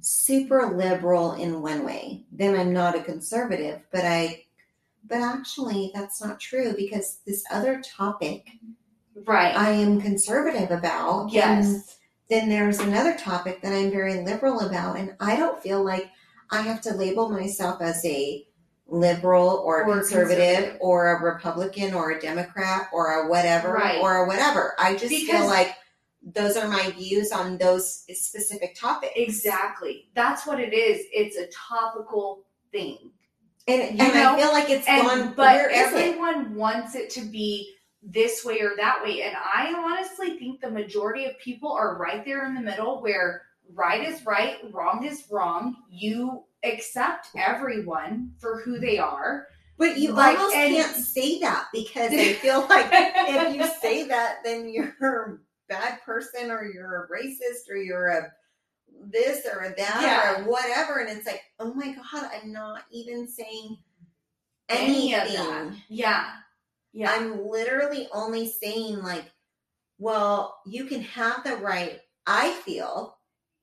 [0.00, 3.80] super liberal in one way, then I'm not a conservative.
[3.90, 4.44] But I,
[5.08, 8.48] but actually, that's not true because this other topic
[9.26, 9.56] Right.
[9.56, 11.32] I am conservative about.
[11.32, 11.98] yes.
[12.28, 16.10] then there's another topic that I'm very liberal about, and I don't feel like
[16.50, 18.46] I have to label myself as a
[18.86, 20.78] liberal or, Or conservative, conservative.
[20.80, 24.00] or a Republican or a Democrat or a whatever Right.
[24.00, 24.74] or a whatever.
[24.78, 25.74] I just feel like
[26.22, 29.12] those are my views on those specific topics.
[29.16, 30.08] Exactly.
[30.14, 31.04] That's what it is.
[31.12, 33.10] It's a topical thing.
[33.66, 35.34] And, and I feel like it's And gone.
[35.34, 35.72] but is it?
[35.74, 39.22] everyone wants it to be this way or that way.
[39.22, 43.42] And I honestly think the majority of people are right there in the middle where
[43.72, 45.76] right is right, wrong is wrong.
[45.90, 49.46] You accept everyone for who they are.
[49.76, 54.06] But you like, almost and- can't say that because I feel like if you say
[54.08, 58.32] that, then you're a bad person or you're a racist or you're a
[59.10, 60.40] this or a that Yeah.
[60.42, 61.00] or whatever.
[61.00, 63.78] And it's like, oh my God, I'm not even saying
[64.68, 65.40] Any anything.
[65.40, 65.72] of that.
[65.88, 66.30] Yeah.
[66.92, 67.10] Yeah.
[67.10, 69.24] I'm literally only saying, like,
[69.98, 71.98] well, you can have the right.
[72.26, 73.13] I feel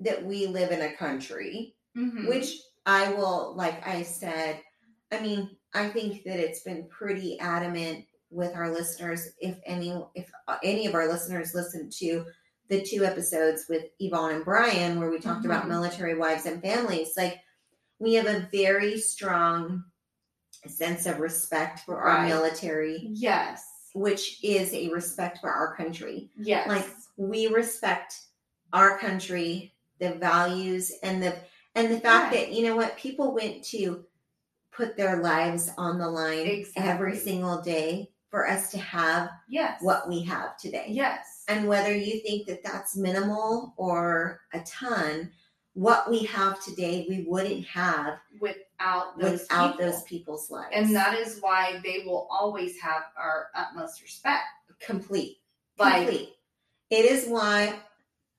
[0.02, 2.28] that we live in a country Mhm.
[2.28, 4.62] which I will, like I said,
[5.12, 9.28] I mean, I think that it's been pretty adamant with our listeners.
[9.40, 10.32] If any, if
[10.64, 12.26] any of our listeners listened to
[12.70, 15.70] the two episodes with Yvonne and Brian, where we talked about Mhm.
[15.70, 17.40] military wives and families, like
[18.00, 19.84] we have a very strong
[20.68, 23.68] sense of respect for our military, yes.
[23.94, 26.66] which is a respect for our country Yes.
[26.70, 26.88] like
[27.18, 28.22] we respect
[28.72, 31.34] our country the values and the
[31.76, 32.48] and the fact Right.
[32.48, 34.04] that you know what people went to
[34.74, 39.78] put their lives on the line every single day for us to have yes.
[39.82, 41.44] what we have today Yes.
[41.48, 45.32] and whether you think that that's minimal or a ton
[45.74, 49.92] what we have today we wouldn't have Without those without people.
[49.92, 54.44] those people's lives And that is why they will always have our utmost respect.
[54.82, 55.38] complete
[55.78, 56.30] Like, complete.
[56.90, 57.80] It is why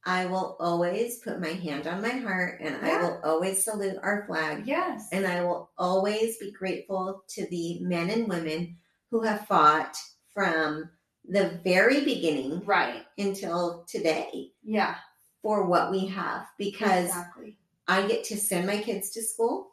[0.05, 4.25] I will always put my hand on my heart and I will always salute our
[4.27, 5.09] flag yes.
[5.13, 8.77] and I will always be grateful to the men and women
[9.11, 9.97] who have fought
[10.35, 10.91] from
[11.29, 13.05] the very beginning right.
[13.17, 14.97] until today Yeah.
[15.41, 17.59] for what we have because exactly.
[17.87, 19.73] I get to send my kids to school,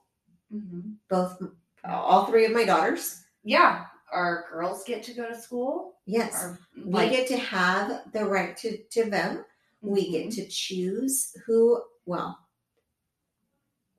[0.52, 1.42] hmm both
[1.84, 3.24] all three of my daughters.
[3.44, 3.86] Yeah.
[4.12, 5.96] Our girls get to go to school.
[6.06, 6.44] Yes.
[6.44, 9.46] Our, we get to have the right to, to vote.
[9.82, 12.38] We get to choose who well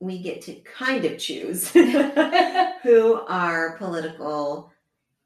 [0.01, 1.69] we get to kind of choose
[2.83, 4.73] who our political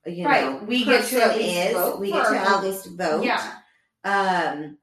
[0.07, 2.87] you Right, know we get to at least is vote we get to at least
[2.97, 3.53] vote Yeah.
[4.05, 4.77] um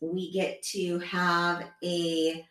[0.00, 2.46] we get to have a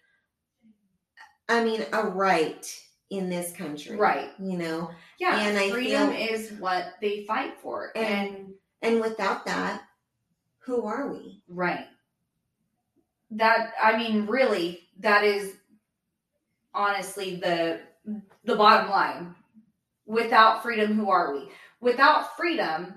[1.50, 4.30] i mean a right in this country Right.
[4.40, 5.40] you know Yeah.
[5.40, 7.92] And I freedom feel- is what they fight for.
[7.96, 9.82] And- and and without that
[10.60, 11.86] who are we Right.
[13.32, 15.56] That I mean, really, that is
[16.74, 17.82] honestly the
[18.46, 19.36] the bottom line.
[20.06, 21.50] Without freedom, who are we?
[21.82, 22.96] Without freedom,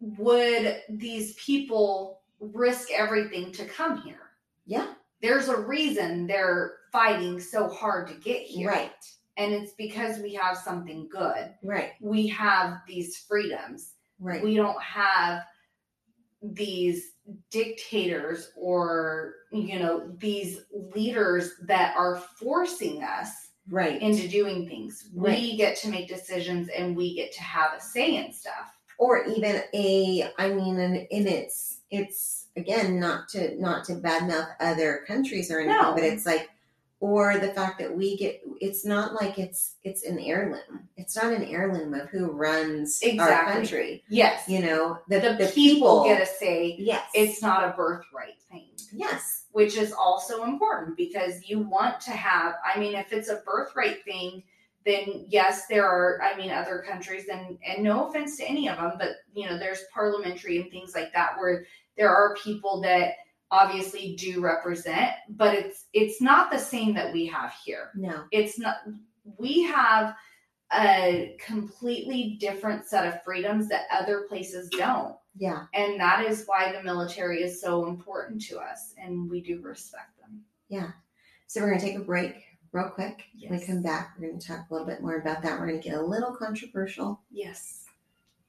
[0.00, 4.20] would these people risk everything to come here?
[4.66, 8.68] yeah There's a reason they're fighting so hard to get here.
[8.68, 8.92] right
[9.36, 11.52] And it's because we have something good.
[11.62, 15.42] right We have these freedoms right we don't have
[16.42, 17.12] these
[17.50, 20.60] dictators or you know these
[20.94, 23.28] leaders that are forcing us
[23.68, 24.00] right.
[24.00, 25.10] into doing things.
[25.12, 28.72] We get to make decisions and we get to have a say in stuff.
[28.98, 34.48] Or even a i mean and, and it's it's again not to not to badmouth
[34.58, 35.92] other countries or anything No.
[35.94, 36.48] but it's like
[37.00, 40.88] or the fact that we get it's not like it's it's an heirloom.
[40.96, 44.02] It's not an heirloom of who runs our country.
[44.08, 44.48] Yes.
[44.48, 46.74] You know the, the, the people, get a say.
[46.78, 47.08] Yes.
[47.14, 48.70] It's not a birthright thing.
[48.92, 49.44] Yes.
[49.52, 54.04] which is also important because you want to have i mean if it's a birthright
[54.04, 54.42] thing
[54.84, 58.76] then yes there are i mean other countries and and no offense to any of
[58.76, 63.14] them but you know there's parliamentary and things like that where there are people that
[63.50, 68.24] obviously do represent but it's it's not the same that we have here No.
[68.32, 68.76] it's not
[69.38, 70.14] we have
[70.72, 75.66] a completely different set of freedoms that other places don't Yeah.
[75.74, 80.18] and that is why the military is so important to us and we do respect
[80.20, 80.90] them Yeah.
[81.46, 83.22] So we're gonna take a break real quick.
[83.40, 85.58] When we come back, we're gonna talk a little bit more about that.
[85.60, 87.84] We're gonna get a little controversial, yes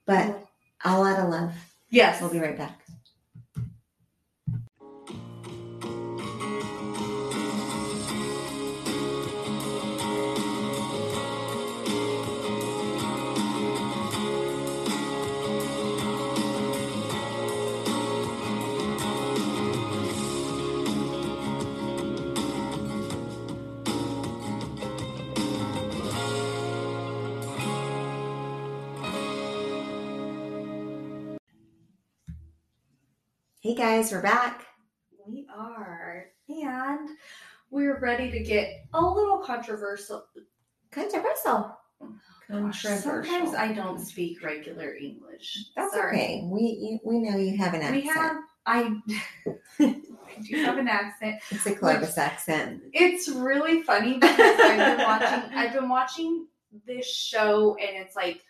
[0.06, 0.44] but
[0.84, 1.54] a lot of love.
[1.90, 2.77] yes We'll be right back.
[33.68, 34.64] Hey guys, we're back.
[35.26, 37.10] we are and
[37.70, 40.24] we're ready to get a little controversial
[40.90, 41.76] Controversial.
[42.50, 43.02] Gosh, Controversial.
[43.02, 46.16] sometimes i don't speak regular english That's Sorry.
[46.16, 46.42] okay.
[46.46, 48.02] We you, we know you have an accent.
[48.02, 48.96] we have i
[49.80, 52.84] i do have an accent It's a Columbus accent.
[52.94, 56.46] It's really funny because I've been watching I've been watching
[56.86, 58.42] this show and it's like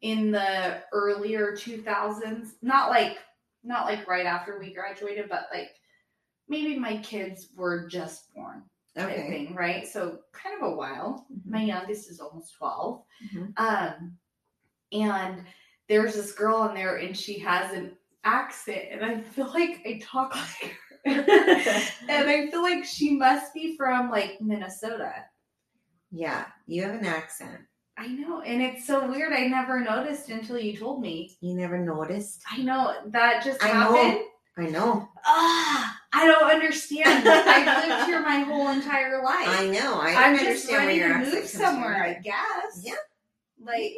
[0.00, 3.18] in the earlier 2000s, not like
[3.62, 5.70] not like right after we graduated, but like
[6.48, 8.62] maybe my kids were just born
[8.98, 9.28] Okay.
[9.28, 9.86] thing, right?
[9.86, 11.26] So kind of a while.
[11.32, 11.50] Mhm.
[11.50, 13.04] My youngest is almost 12.
[13.32, 13.52] Mhm.
[13.58, 14.18] Um
[14.92, 15.44] and
[15.88, 20.00] there's this girl on there and she has an accent and I feel like I
[20.02, 20.76] talk like her.
[22.08, 25.24] and I feel like she must be from like Minnesota.
[26.10, 27.60] Yeah, you have an accent.
[28.00, 29.34] I know, and it's so weird.
[29.34, 31.36] I never noticed until you told me.
[31.42, 32.42] You never noticed.
[32.50, 34.22] I know that just I know.
[34.56, 35.08] I know.
[35.26, 37.28] Ah, I don't understand.
[37.28, 39.48] I've lived here my whole entire life.
[39.48, 40.00] I know.
[40.00, 42.02] I I'm don't understand where ready your to move somewhere.
[42.02, 42.80] I guess.
[42.82, 42.94] Yeah.
[43.62, 43.92] Like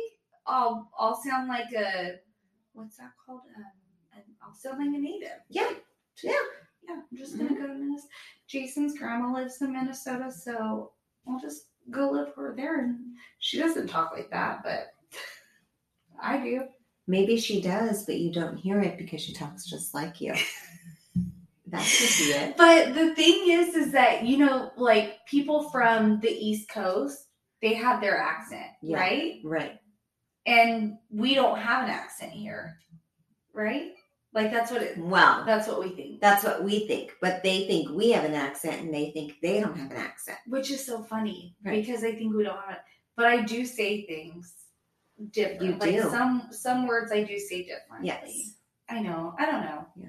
[0.48, 2.16] I'll I'll sound like a
[2.72, 3.42] what's that called?
[3.56, 5.28] Um, I'll sound like a native.
[5.48, 5.70] Yeah.
[6.24, 6.32] Yeah.
[6.32, 6.88] Mm-hmm.
[6.88, 6.94] Yeah.
[7.12, 8.08] I'm just gonna go to Minnesota.
[8.48, 10.90] Jason's grandma lives in Minnesota, so
[11.28, 12.80] I'll just go live over there.
[12.80, 12.98] And
[13.38, 14.94] she doesn't talk like that, but
[16.22, 16.62] I do.
[17.06, 20.34] Maybe she does, but you don't hear it because she talks just like you.
[21.66, 22.56] that could be it.
[22.56, 27.26] But the thing is, is that you know, like people from the East Coast,
[27.60, 28.98] they have their accent, Yeah.
[28.98, 29.40] right?
[29.44, 29.80] Right.
[30.46, 32.78] And we don't have an accent here,
[33.52, 33.92] right?
[34.34, 34.96] Like that's what it.
[34.98, 38.34] Well, That's what we think, that's what we think, but they think we have an
[38.34, 40.38] accent and they think they don't have an accent.
[40.46, 41.84] which is so funny Right.
[41.84, 42.82] because I think we don't have it.
[43.16, 44.54] But I do say things
[45.32, 45.62] different.
[45.62, 46.08] You like do.
[46.10, 48.06] some some words I do say differently.
[48.08, 48.54] Yes.
[48.88, 49.34] I know.
[49.38, 49.86] I don't know.
[49.96, 50.08] Yeah.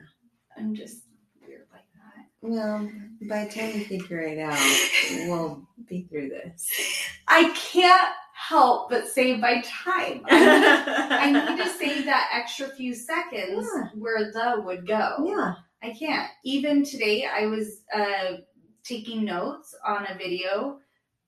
[0.57, 1.03] I'm just
[1.45, 2.25] weird like that.
[2.41, 2.89] Well,
[3.29, 6.69] by the time we figure it out, we'll be through this.
[7.27, 8.09] I can't
[8.49, 10.21] help but save my time.
[10.29, 13.89] I need, I need to save that extra few seconds Yeah.
[13.95, 15.15] where the would go.
[15.25, 15.53] Yeah.
[15.81, 16.29] I can't.
[16.43, 18.37] Even today, I was uh,
[18.83, 20.79] taking notes on a video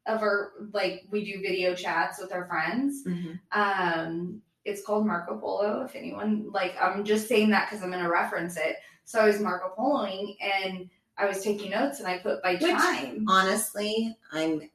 [0.08, 3.04] of our like we do video chats with our friends.
[3.08, 3.40] Mhm.
[3.52, 5.84] Um, it's called Marco Polo.
[5.84, 8.78] If anyone like, I'm just saying that because I'm going to reference it.
[9.06, 12.72] So I was Marco Poloing and I was taking notes and I put by Which-
[12.72, 13.26] time.
[13.28, 14.70] Honestly, I'm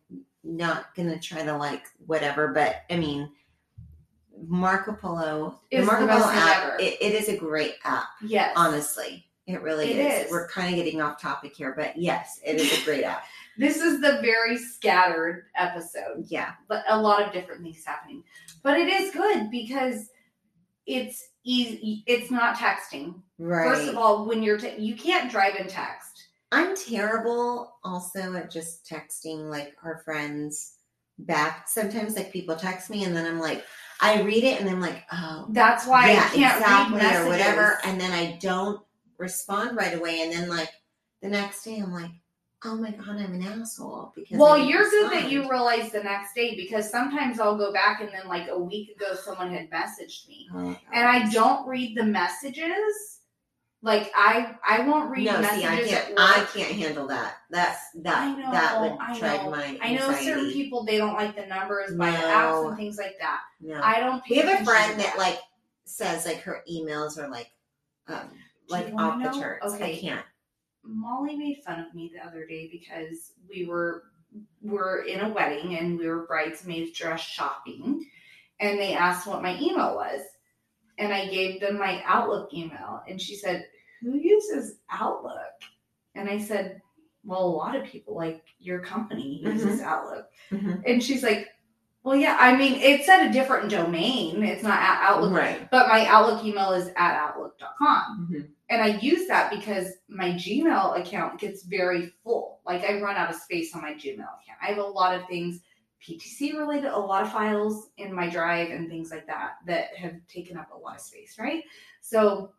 [0.44, 3.30] not gonna try to like whatever, but I mean,
[4.46, 8.08] Marco Polo, Is the Marco the Polo app, it, it is a great app.
[8.24, 8.52] Yes.
[8.56, 10.26] Honestly, it really It is.
[10.26, 10.30] is.
[10.30, 13.24] We're kind of getting off topic here, but yes, it is a great app.
[13.58, 16.24] This is the very scattered episode.
[16.28, 18.22] Yeah, but a lot of different things happening.
[18.62, 20.08] But it is good because
[20.86, 22.02] it's easy.
[22.06, 23.20] It's not texting.
[23.38, 23.68] right.
[23.68, 26.09] First of all, when you're te- you can't drive and text.
[26.52, 30.74] I'm terrible also at just texting like our friends
[31.18, 31.68] back.
[31.68, 33.64] Sometimes like people text me and then I'm like,
[34.00, 37.26] I read it and I'm like, oh, That's why yeah, I can't exactly, read messages
[37.26, 37.78] or whatever.
[37.84, 38.80] And then I don't
[39.18, 40.22] respond right away.
[40.22, 40.70] And then like
[41.22, 42.10] the next day I'm like,
[42.64, 44.38] oh my god, I'm an asshole because.
[44.38, 48.10] Well, you're good that you realize the next day because sometimes I'll go back and
[48.12, 52.04] then like a week ago someone had messaged me Oh, and I don't read the
[52.04, 53.19] messages.
[53.82, 56.14] Like I I won't read No, messages see, I can't.
[56.18, 57.36] I can't handle that.
[57.50, 58.18] That's that.
[58.18, 59.50] I know, that would I drive know.
[59.50, 59.78] my.
[59.82, 63.16] I know certain people they don't like the numbers by the apps and things like
[63.20, 63.40] that.
[63.60, 63.80] No.
[63.82, 64.22] I don't.
[64.28, 65.38] we have a friend that like
[65.84, 67.50] says like her emails are like,
[68.08, 68.28] um,
[68.68, 69.40] Do like off the know?
[69.40, 69.72] charts.
[69.72, 69.98] I Okay.
[69.98, 70.26] can't.
[70.82, 74.04] Molly made fun of me the other day because we were
[74.62, 78.04] were in a wedding and we were bridesmaids dress shopping
[78.60, 80.20] and they asked what my email was
[81.00, 83.66] and I gave them my Outlook email and she said,
[84.02, 85.56] "Who uses Outlook?"
[86.14, 86.80] And I said,
[87.24, 90.82] "Well, a lot of people like your company uses Outlook." Mhm.
[90.86, 91.48] And she's like,
[92.02, 94.42] "Well, yeah, I mean, it's at a different domain.
[94.42, 95.70] It's not at Outlook, Right.
[95.70, 98.48] but my Outlook email is at outlook.com." Mhm.
[98.68, 102.60] And I use that because my Gmail account gets very full.
[102.64, 104.58] Like I run out of space on my Gmail account.
[104.62, 105.60] I have a lot of things
[106.06, 110.14] PTC related, a lot of files in my drive and things like that that have
[110.28, 111.62] taken up a lot of space, right?
[112.00, 112.52] So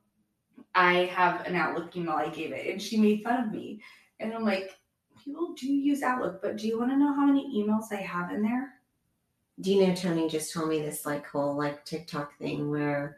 [0.76, 3.82] I have an Outlook email I gave it and she made fun of me.
[4.20, 4.78] And I'm like,
[5.24, 8.32] people do use Outlook, but do you want to know how many emails I have
[8.32, 8.74] in there?
[9.60, 13.18] Do you know Tony just told me this like whole like TikTok thing where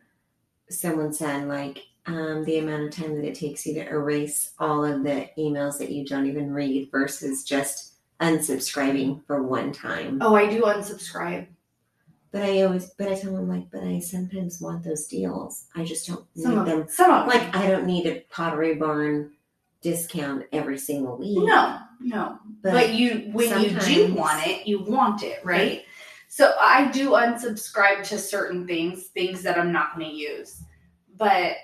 [0.70, 4.84] someone said like um, the amount of time that it takes you to erase all
[4.84, 10.20] of the emails that you don't even read versus just unsubscribing for one time.
[10.22, 11.48] Oh, I do unsubscribe.
[12.32, 15.68] But I always, but I tell him like, but I sometimes want those deals.
[15.76, 16.80] I just don't need Some of them.
[16.80, 16.88] them.
[16.90, 17.40] Some of them.
[17.40, 19.32] Like I don't need a Pottery Barn
[19.82, 21.38] discount every single week.
[21.38, 22.40] No, no.
[22.64, 25.84] But, you, when you do want it, you want it, right?
[26.28, 30.64] So I do unsubscribe to certain things, things that I'm not going to use.
[31.16, 31.58] But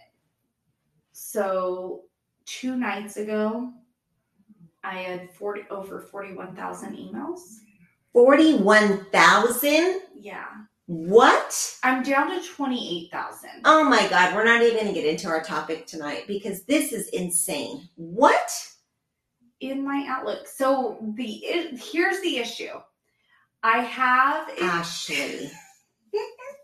[1.14, 2.04] so
[2.46, 3.74] two nights ago,
[4.84, 7.40] I had forty over forty one thousand emails.
[8.14, 10.02] forty-one thousand.
[10.16, 10.46] Yeah,
[10.86, 11.78] What?
[11.84, 13.62] I'm down to twenty eight thousand.
[13.66, 16.94] Oh my God, we're not even going to get into our topic tonight because this
[16.94, 17.90] is insane.
[17.96, 18.50] What?
[19.62, 20.48] in my Outlook.
[20.48, 22.80] So the it, here's the issue.
[23.62, 24.50] I have.
[24.62, 25.52] Ashley,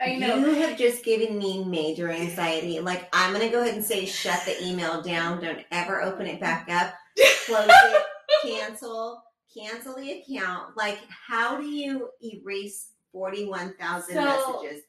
[0.00, 0.36] I know.
[0.36, 2.80] you have just given me major anxiety.
[2.80, 5.40] Like, I'm going to go ahead and say, shut the email down.
[5.42, 6.94] Don't ever open it back up.
[7.46, 8.02] Close it.
[8.42, 9.22] cancel.
[9.54, 10.76] Cancel the account.
[10.76, 14.84] Like, how do you erase 41,000 So- messages?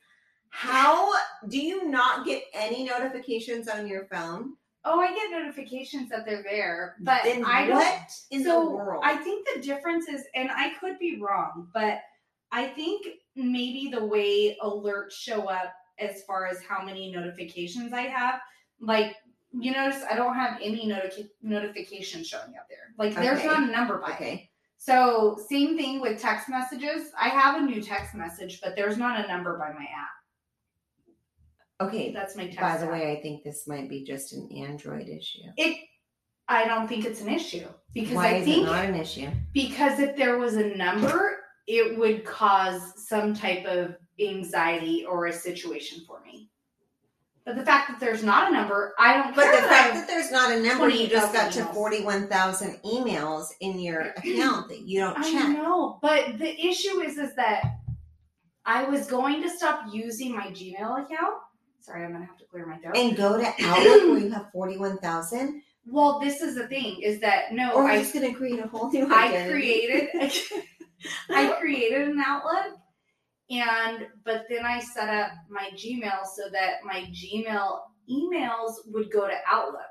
[0.54, 1.10] How
[1.48, 4.56] do you not get any notifications on your phone?
[4.84, 7.76] Oh, I get notifications that they're there, but then I don't.
[7.78, 9.02] what in so the world?
[9.06, 12.00] I think the difference is, and I could be wrong, but
[12.52, 13.06] I think
[13.36, 18.40] maybe the way alerts show up as far as how many notifications I have,
[18.80, 19.16] like
[19.54, 22.94] you notice I don't have any noti- notifications showing up there.
[22.98, 23.48] Like there's Okay.
[23.48, 24.50] not a number by okay.
[24.78, 27.12] So same thing with text messages.
[27.20, 30.10] I have a new text message, but there's not a number by my app.
[31.88, 32.12] Okay.
[32.12, 32.60] That's my text.
[32.62, 32.92] By the app.
[32.92, 35.44] way, I think this might be just an Android issue.
[35.58, 35.78] it.
[36.48, 39.30] I don't think it's an issue because Why I is think it not an issue?
[39.54, 45.34] because if there was a number, it would cause some type of anxiety or a
[45.34, 46.50] situation for me.
[47.46, 49.56] But the fact that there's not a number, I don't But care.
[49.56, 52.80] the that fact I- that there's not a number, you just got 28,000 to 41,000
[52.84, 55.50] emails in your account that you don't I check.
[55.58, 57.64] know, but the issue is, is that
[58.66, 61.36] I was going to stop using my Gmail account.
[61.80, 62.96] Sorry, I'm gonna have to clear my throat.
[62.96, 67.54] And go to Outlook where you have 41,000, well, this is the thing: is that
[67.54, 69.52] no, or I you're just going to create a whole new I identity.
[69.52, 70.10] created
[71.30, 72.78] I created an Outlook
[73.50, 77.80] and but then I set up my Gmail so that my Gmail
[78.10, 79.82] emails would go to Outlook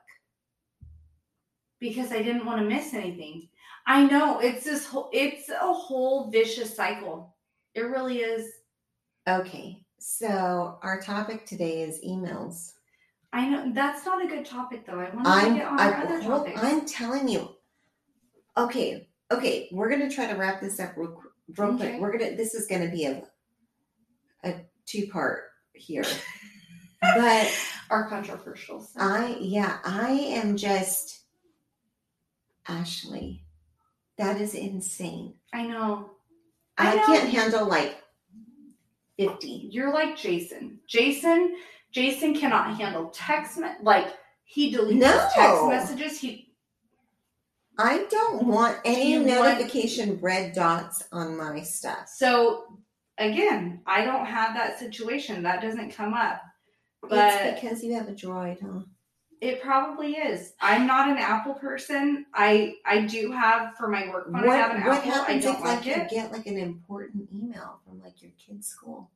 [1.78, 3.48] because I didn't want to miss anything.
[3.86, 7.36] I know it's this whole it's a whole vicious cycle.
[7.74, 8.50] It really is.
[9.28, 12.72] Okay, so our topic today is emails.
[13.32, 14.98] I know that's not a good topic though.
[14.98, 16.60] I want to get on I, other well, topics.
[16.62, 17.48] I'm telling you.
[18.56, 21.20] Okay, okay, we're gonna try to wrap this up real,
[21.56, 21.90] real Okay.
[21.90, 22.00] quick.
[22.00, 22.36] We're gonna.
[22.36, 23.22] This is gonna be a
[24.44, 24.54] a
[24.86, 26.04] two part here,
[27.02, 27.50] but
[27.90, 29.02] Our controversial stuff.
[29.02, 31.20] I yeah, I am just
[32.68, 33.44] Ashley.
[34.18, 35.34] That is insane.
[35.52, 36.10] I know.
[36.76, 37.06] I I, know.
[37.06, 37.96] can't handle like
[39.16, 39.68] fifty.
[39.72, 40.78] You're like Jason.
[40.86, 41.56] Jason,
[41.92, 44.08] Jason cannot handle text me- like
[44.44, 46.18] he deletes his text messages.
[46.20, 46.49] He
[47.80, 48.48] I don't mm-hmm.
[48.48, 52.08] want any you want- notification red dots on my stuff.
[52.08, 52.64] so
[53.18, 55.42] again, I don't have that situation.
[55.42, 56.42] That doesn't come up.
[57.08, 58.80] But it's because you have a droid, huh?
[59.40, 60.52] it probably is.
[60.60, 62.26] I'm not an Apple person.
[62.34, 64.42] I I do have for my work phone.
[64.42, 65.10] What, I have an what Apple.
[65.10, 68.32] I happens don't if like like you get like an important email from like your
[68.38, 69.10] kid's school?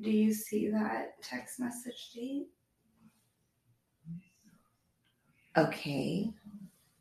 [0.00, 2.46] Do you see that text message date?
[5.56, 6.32] Okay,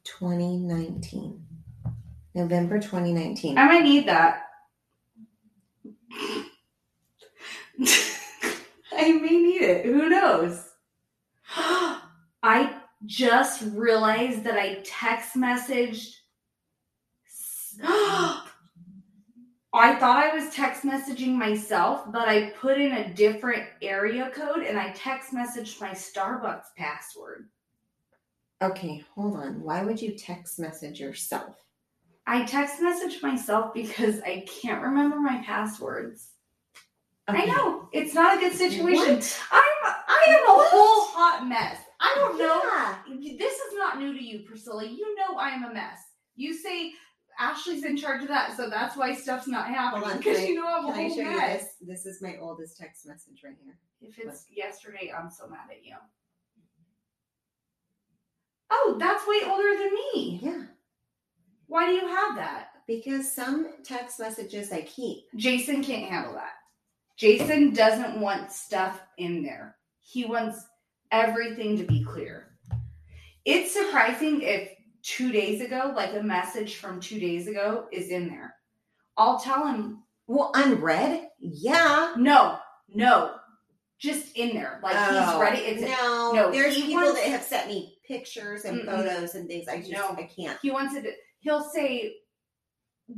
[0.03, 1.45] 2019,
[2.35, 3.57] November 2019.
[3.57, 4.43] I might need that.
[8.95, 9.85] I may need it.
[9.85, 10.69] Who knows?
[11.55, 16.15] I just realized that I text messaged.
[19.75, 24.63] I thought I was text messaging myself, but I put in a different area code
[24.63, 27.49] and I text messaged my Starbucks password.
[28.63, 29.61] Okay, hold on.
[29.61, 31.57] Why would you text message yourself?
[32.25, 36.29] I text message myself because I can't remember my passwords.
[37.27, 39.15] I know it's not a good situation.
[39.15, 39.41] What?
[39.51, 40.71] I'm I am a What?
[40.71, 41.77] whole hot mess.
[41.99, 42.61] I don't know.
[42.63, 43.37] Yeah.
[43.37, 44.85] This is not new to you, Priscilla.
[44.85, 45.99] You know I am a mess.
[46.35, 46.93] You say
[47.39, 50.85] Ashley's in charge of that, so that's why stuff's not happening because you know I'm
[50.85, 51.63] a whole mess.
[51.63, 51.75] this?
[51.81, 53.77] This is my oldest text message right here.
[54.01, 55.95] If it's yesterday, I'm so mad at you.
[58.75, 60.39] Oh, that's way older than me.
[60.41, 60.63] Yeah.
[61.67, 62.69] Why do you have that?
[62.87, 65.25] Because some text messages I keep.
[65.35, 66.53] Jason can't handle that.
[67.17, 69.75] Jason doesn't want stuff in there.
[70.01, 70.65] He wants
[71.11, 72.47] everything to be clear.
[73.45, 74.69] It's surprising if
[75.03, 78.55] two days ago, like a message from two days ago, is in there.
[79.17, 81.27] I'll tell him, Well, unread?
[81.39, 82.13] Yeah.
[82.17, 82.57] no,
[82.89, 83.35] no,
[84.03, 84.79] just in there.
[84.83, 85.61] Like Oh, he's ready.
[85.61, 88.85] It's no, no, There's people wants- that have sent me pictures and Mm-mm.
[88.85, 89.67] photos and things.
[89.69, 90.09] I just No.
[90.09, 90.59] I can't.
[90.61, 91.03] he wants it.
[91.03, 92.15] To, he'll say,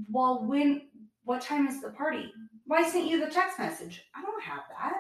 [0.10, 0.90] "Well, when?
[1.24, 2.32] What time is the party?
[2.66, 4.04] Why sent you the text message.
[4.16, 4.94] I don't have that.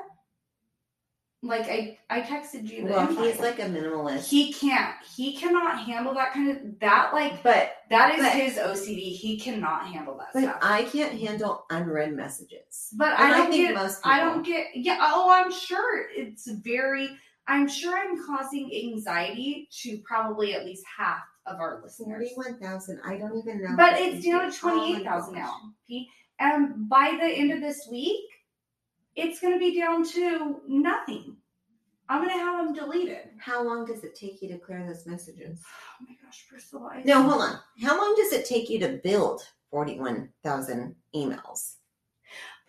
[1.45, 2.83] Like I, I texted you.
[2.85, 3.25] The Well, invite.
[3.31, 4.27] he's like a minimalist.
[4.27, 4.95] he can't.
[5.15, 7.13] He cannot handle that kind of that.
[7.13, 9.11] Like but that is But- his OCD.
[9.13, 10.57] He cannot handle that but stuff.
[10.61, 12.89] I can't handle unread messages.
[12.97, 13.75] But And I don't think get.
[13.75, 14.11] most people.
[14.11, 14.67] I don't get.
[14.75, 14.97] Yeah.
[15.01, 17.09] Oh, I'm sure it's very.
[17.47, 22.31] I'm sure I'm causing anxiety to probably at least half of our listeners.
[22.33, 22.99] Forty-one thousand.
[23.05, 23.75] I don't even know.
[23.77, 25.53] But it's down to twenty-eight thousand now.
[25.87, 26.07] Pete.
[26.39, 28.25] And by the end of this week,
[29.15, 31.37] it's going to be down to nothing.
[32.07, 33.29] I'm going to have them deleted.
[33.39, 35.61] How long does it take you to clear those messages?
[35.65, 36.91] Oh my gosh, Priscilla.
[36.93, 37.59] I- No, hold on.
[37.81, 39.41] How long does it take you to build
[39.71, 41.75] forty-one thousand emails?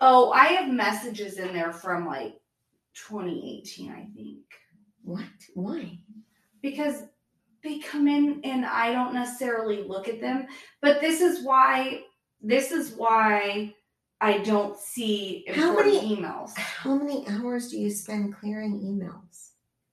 [0.01, 2.34] Oh, I have messages in there from like
[2.94, 4.38] 2018, I think.
[5.05, 5.24] What?
[5.55, 5.99] Why?
[6.62, 7.05] because
[7.62, 10.47] they come in and I don't necessarily look at them.
[10.82, 12.01] But this is why
[12.42, 13.74] this is why
[14.20, 16.56] I don't see How important many- emails.
[16.56, 19.50] How many hours do you spend clearing emails?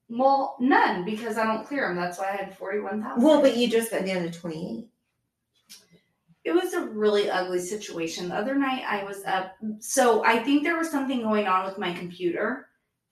[0.10, 1.96] Well, none because I don't clear them.
[1.98, 3.24] That's why I had forty-one thousand.
[3.24, 4.88] Well, but you just got down to twenty-eight.
[6.44, 8.30] it was a really ugly situation.
[8.30, 11.78] The other night I was up, so I think there was something going on with
[11.78, 12.68] my computer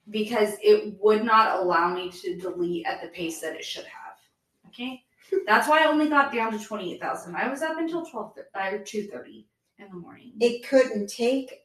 [0.10, 4.18] because it would not allow me to delete at the pace that it should have.
[4.68, 5.04] Okay,
[5.48, 7.36] that's why I only got down to twenty eight thousand.
[7.36, 9.48] I was up until twelve or two thirty
[9.82, 10.34] in the morning.
[10.40, 11.62] It couldn't take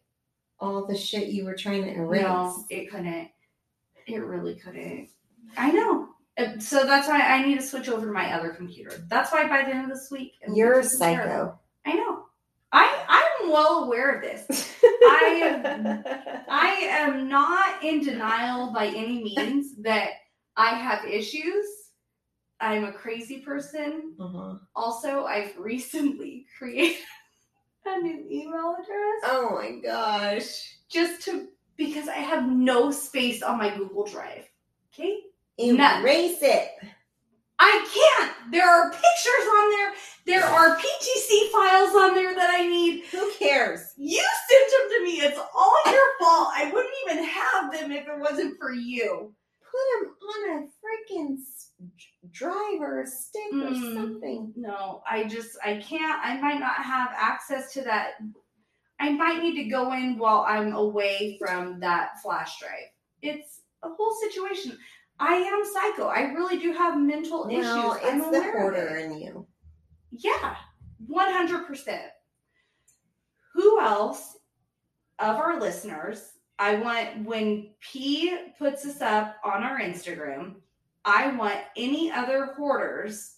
[0.58, 2.22] all the shit you were trying to erase.
[2.22, 3.28] No, it couldn't.
[4.06, 5.08] It really couldn't.
[5.56, 6.08] I know.
[6.58, 9.04] So that's why I need to switch over to my other computer.
[9.08, 11.58] That's why by the end of this week, You're a psycho.
[11.84, 12.24] I know.
[12.72, 14.74] I I'm well aware of this.
[14.82, 16.02] I
[16.48, 20.10] I am not in denial by any means that
[20.56, 21.64] I have issues.
[22.60, 24.14] I'm a crazy person.
[24.18, 24.54] Uh-huh.
[24.74, 27.02] Also, I've recently created
[27.86, 30.76] a new email address Oh my gosh.
[30.88, 34.48] just to because I have no space on my Google Drive.
[34.94, 35.18] Okay?
[35.58, 36.02] None.
[36.02, 36.70] Erase it.
[37.58, 38.52] I can't.
[38.52, 39.92] There are pictures on there.
[40.26, 43.04] There are PTC files on there that I need.
[43.12, 43.80] Who cares?
[43.96, 45.12] You sent them to me.
[45.20, 46.48] It's all your fault.
[46.54, 49.32] I wouldn't even have them if it wasn't for you.
[49.60, 51.36] Put them on a freaking
[52.36, 53.94] drive or a stick or Mm.
[53.94, 54.52] something.
[54.56, 56.20] No, I just I can't.
[56.24, 58.14] I might not have access to that.
[59.00, 62.90] I might need to go in while I'm away from that flash drive.
[63.22, 64.78] It's a whole situation.
[65.18, 66.08] I am psycho.
[66.08, 67.50] I really do have mental Well,
[67.94, 68.04] issues.
[68.04, 69.46] I'm it's the hoarder in you.
[70.10, 70.56] Yeah,
[71.06, 72.10] one hundred percent.
[73.54, 74.36] Who else
[75.18, 76.32] of our listeners?
[76.58, 80.56] I want when P puts us up on our Instagram.
[81.06, 83.36] I want any other hoarders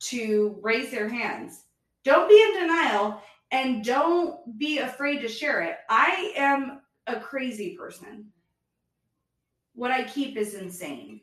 [0.00, 1.64] to raise their hands.
[2.04, 3.22] Don't be in denial
[3.52, 5.76] and don't be afraid to share it.
[5.88, 8.26] I am a crazy person.
[9.74, 11.20] What I keep is insane.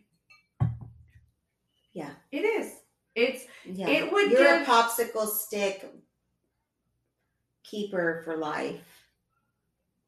[1.93, 2.11] Yeah.
[2.32, 2.71] It is.
[3.15, 3.89] It's Yeah.
[3.89, 5.91] It would You're a popsicle stick
[7.63, 9.09] keeper for life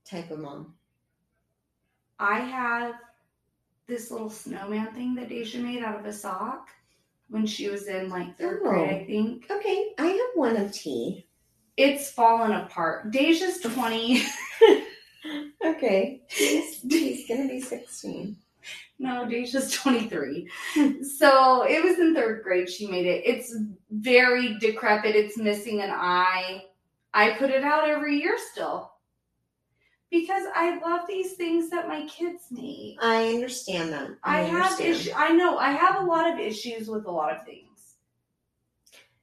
[0.05, 0.75] type of mom.
[2.19, 2.95] I have
[3.87, 6.69] this little snowman thing that Deja made out of a sock
[7.29, 8.69] when she was in like third Oh.
[8.69, 9.49] grade, I think.
[9.49, 11.25] Okay, I have one of tea.
[11.77, 13.11] It's fallen apart.
[13.11, 14.23] Deja's 20.
[15.65, 16.21] Okay.
[16.27, 18.37] She's, she's gonna be 16.
[18.99, 20.49] No, Deja's 23.
[21.17, 23.23] so it was in third grade she made it.
[23.25, 23.53] It's
[23.91, 25.15] very decrepit.
[25.15, 26.63] It's missing an eye.
[27.13, 28.93] I put it out every year still.
[30.09, 32.97] Because I love these things that my kids need.
[33.01, 34.09] I understand that.
[34.23, 34.89] I, have understand.
[34.95, 35.13] issues.
[35.15, 37.95] I know I have a lot of issues with a lot of things.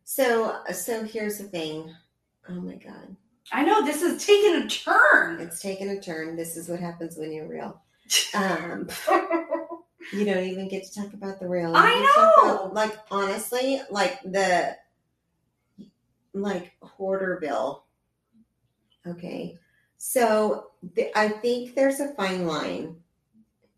[0.05, 1.95] So, so here's the thing.
[2.49, 3.17] Oh my god,
[3.51, 5.41] I know this is taking a turn.
[5.41, 6.37] it's taking a turn.
[6.37, 7.81] This is what happens when you're real.
[8.35, 8.89] Um,
[10.13, 11.73] you don't even get to talk about the real.
[11.75, 12.43] I know.
[12.67, 14.77] about- like honestly, like the
[16.35, 17.85] like hoarder bill.
[19.07, 19.57] Okay,
[20.07, 22.97] so the, I think there's a fine line.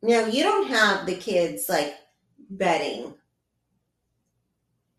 [0.03, 1.95] Now you don't have the kids like
[2.51, 3.15] bedding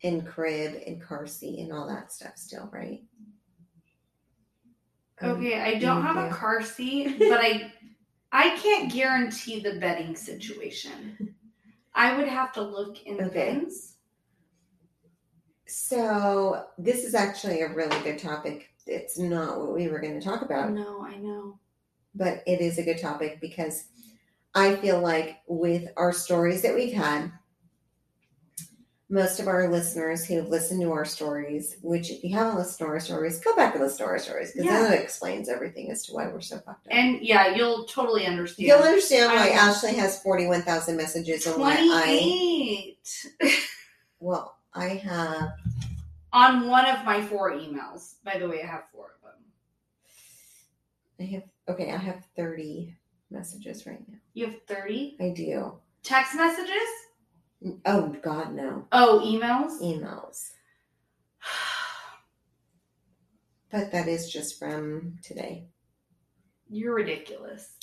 [0.02, 3.02] and crib and car seat and all that stuff still, right?
[5.20, 7.74] Um, Okay, I don't have a car seat, but I
[8.32, 11.34] I can't guarantee the bedding situation.
[11.94, 13.52] I would have to look in Okay.
[13.52, 13.96] bins.
[15.66, 18.70] So this is actually a really good topic.
[18.88, 21.58] It's not what we were going to talk about, No, I know.
[22.14, 23.84] but it is a good topic because
[24.54, 27.30] I feel like with our stories that we've had,
[29.10, 32.78] most of our listeners who have listened to our stories, which if you haven't listened
[32.78, 34.82] to our stories, go back and listen to our stories because Yeah.
[34.82, 36.92] then it explains everything as to why we're so fucked up.
[36.92, 38.68] And yeah, you'll totally understand.
[38.68, 43.26] You'll understand why I- Ashley has forty-one thousand messages and why I 28
[44.20, 45.52] well I have
[46.32, 48.14] on one of my four emails.
[48.24, 49.42] By the way, I have four of them.
[51.20, 52.96] I have okay I have thirty
[53.30, 54.18] messages right now.
[54.34, 55.74] You have 30 I do.
[56.02, 56.72] text messages?
[57.84, 59.80] Oh God, no Oh, emails?
[59.82, 60.50] emails.
[63.70, 65.66] But that is just from today.
[66.70, 67.76] You're ridiculous.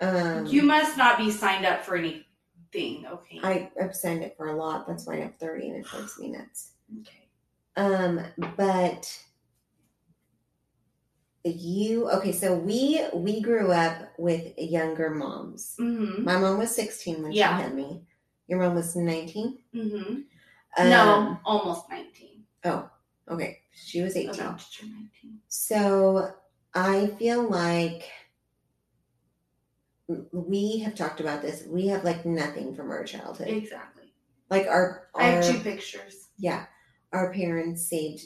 [0.00, 3.40] Um, you must not be signed up for anything, okay?
[3.42, 4.86] I I've signed up for a lot.
[4.86, 6.70] That's why I have thirty, and it drives me nuts.
[7.00, 7.25] okay.
[7.76, 8.20] Um,
[8.56, 9.18] but
[11.44, 12.32] you okay?
[12.32, 15.76] So we we grew up with younger moms.
[15.78, 16.24] Mm-hmm.
[16.24, 17.56] My mom was sixteen when Yeah.
[17.56, 18.02] she had me.
[18.48, 19.58] Your mom was nineteen.
[19.74, 20.14] Mm-hmm.
[20.78, 22.44] Um, no, almost 19.
[22.64, 22.90] Oh,
[23.30, 23.60] okay.
[23.72, 24.34] She was eighteen.
[24.40, 24.90] About to turn
[25.22, 25.38] 19.
[25.48, 26.32] So
[26.74, 28.04] I feel like
[30.32, 31.64] we have talked about this.
[31.66, 33.48] We have like nothing from our childhood.
[33.48, 34.12] Exactly.
[34.50, 36.28] Like our, I have two pictures.
[36.38, 36.66] yeah,
[37.12, 38.24] our parents saved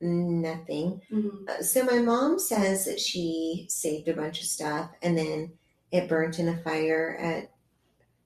[0.00, 1.00] nothing.
[1.12, 1.48] Mm-hmm.
[1.48, 5.52] Uh, So my mom says that she saved a bunch of stuff and then
[5.90, 7.50] it burnt in a fire at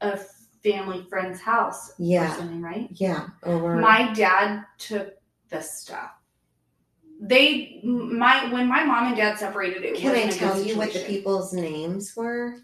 [0.00, 0.18] A
[0.62, 2.88] family friend's house yeah something, right?
[2.92, 5.14] yeah over My dad took
[5.48, 6.10] the stuff.
[7.20, 11.00] They my when my mom and dad separated, it Can I tell you what the
[11.00, 12.56] people's names were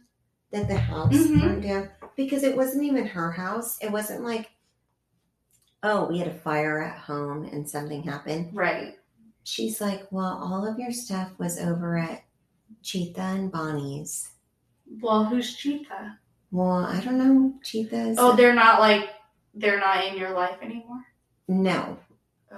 [0.51, 1.41] that the house Mhm.
[1.41, 1.91] burned down?
[2.17, 3.79] Because it wasn't even her house.
[3.81, 4.51] It wasn't like,
[5.83, 8.51] oh, we had a fire at home and something happened.
[8.53, 8.97] Right.
[9.45, 12.25] She's like, well, all of your stuff was over at
[12.83, 14.31] Cheetah and Bonnie's.
[15.01, 16.19] Well, who's Cheetah?
[16.51, 17.55] Well, I don't know.
[17.63, 18.17] Cheetah's.
[18.19, 19.11] Oh, they're not like
[19.55, 21.05] they're not in your life anymore.
[21.49, 21.99] no,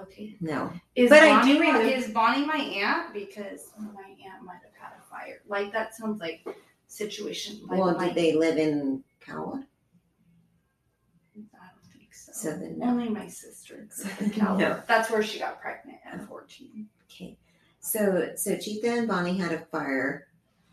[0.03, 0.37] Okay.
[0.41, 0.73] no.
[0.95, 3.13] Is But I Bonnie do my- remember- is Bonnie my aunt?
[3.15, 3.89] Because my
[4.27, 5.41] aunt might have had a fire.
[5.49, 6.45] Like that sounds like
[6.89, 7.61] situation.
[7.67, 9.67] Like well, did they live in Kawa?
[12.31, 12.77] I don't think so.
[12.77, 12.81] So then.
[12.83, 13.87] Only my sister.
[13.91, 14.59] So grew up in Cali.
[14.63, 14.83] no.
[14.87, 16.87] That's where she got pregnant at fourteen.
[17.11, 17.37] Okay.
[17.81, 20.27] So so Cheetah and Bonnie had a fire.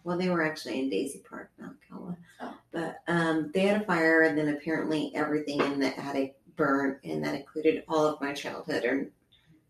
[0.04, 2.16] Well, they were actually in Daisy Park, not Kawa.
[2.40, 2.54] Oh.
[2.72, 7.24] But um, they had a fire, and then apparently everything in the attic burned, and
[7.26, 9.10] that included all of my childhood or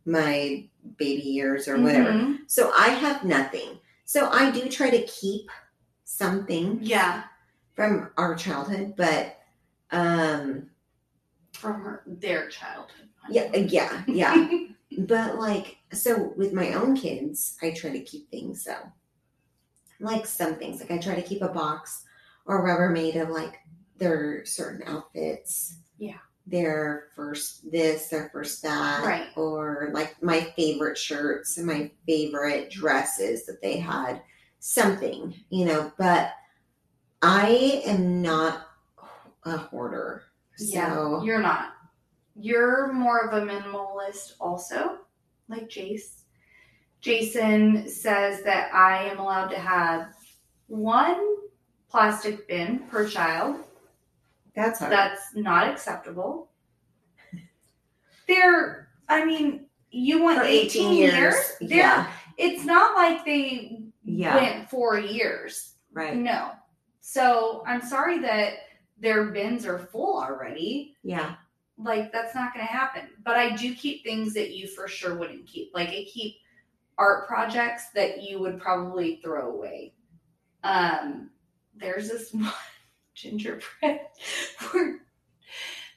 [0.05, 0.63] my
[0.97, 2.11] baby years or whatever.
[2.11, 2.37] Mhm.
[2.47, 3.79] So I have nothing.
[4.05, 5.49] So I do try to keep
[6.05, 7.23] something Yeah,
[7.73, 9.39] from our childhood, but
[9.91, 10.69] um,
[11.57, 13.09] from her their childhood.
[13.29, 14.49] yeah, yeah, yeah.
[14.99, 18.75] But like, so with my own kids, I try to keep things so.
[19.99, 22.05] Like some things, like I try to keep a box
[22.45, 23.59] or Rubbermaid of like
[23.97, 25.79] their certain outfits.
[25.97, 26.19] Yeah.
[26.47, 29.03] Their first this, their first that.
[29.05, 29.27] Right.
[29.35, 34.21] Or like my favorite shirts and my favorite dresses that they had.
[34.59, 36.31] Something, you know, but
[37.21, 38.67] I am not
[39.45, 40.23] a hoarder.
[40.59, 41.73] Yeah, So you're not.
[42.35, 44.99] You're more of a minimalist, also,
[45.47, 46.21] like Jace.
[47.01, 50.13] Jason says that I am allowed to have
[50.67, 51.35] one
[51.89, 53.57] plastic bin per child.
[54.55, 54.91] that's hard.
[54.91, 56.49] That's not acceptable.
[58.27, 61.35] They're, I mean, you want For 18, years?
[61.61, 62.11] They're, Yeah.
[62.37, 64.35] It's not like they Yeah.
[64.35, 65.75] went four years.
[65.93, 66.15] Right.
[66.15, 66.51] No.
[67.01, 68.53] So I'm sorry that
[68.99, 70.95] their bins are full already.
[71.03, 71.35] Yeah.
[71.77, 73.09] Like that's not going to happen.
[73.23, 75.71] But I do keep things that you for sure wouldn't keep.
[75.73, 76.35] Like I keep
[76.97, 79.93] art projects that you would probably throw away.
[80.63, 81.29] Um,
[81.75, 82.51] there's this one
[83.13, 84.01] gingerbread
[84.71, 84.99] where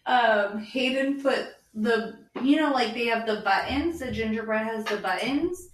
[0.06, 4.00] um, Hayden put the you know like they have the buttons.
[4.00, 5.68] The gingerbread has the buttons,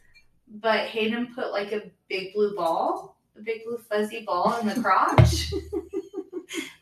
[0.61, 4.81] but Hayden put like a big blue ball, a big blue fuzzy ball in the
[4.81, 5.53] crotch.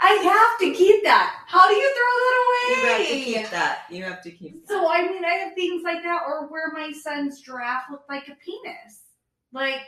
[0.05, 1.45] I have to keep that.
[1.47, 2.69] How do you throw that away?
[2.69, 3.79] You have to keep that.
[3.91, 4.69] You have to keep that.
[4.69, 8.29] So I mean, I have things like that, or where my son's giraffe looked like
[8.29, 9.05] a penis.
[9.53, 9.81] Like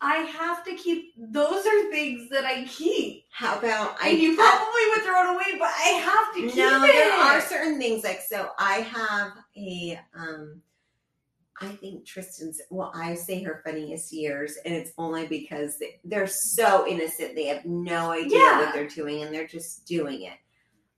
[0.00, 1.14] I have to keep.
[1.16, 3.24] Those are things that I keep.
[3.30, 4.10] How about I?
[4.10, 6.92] And you probably would throw it away, but I have to keep no, it.
[6.92, 8.50] there are certain things like so.
[8.58, 10.62] I have a um.
[11.62, 12.60] I think Tristan's.
[12.70, 17.34] Well, I say her funniest years, and it's only because they, they're so innocent.
[17.34, 18.58] They have no idea Yeah.
[18.60, 20.34] what they're doing, and they're just doing it.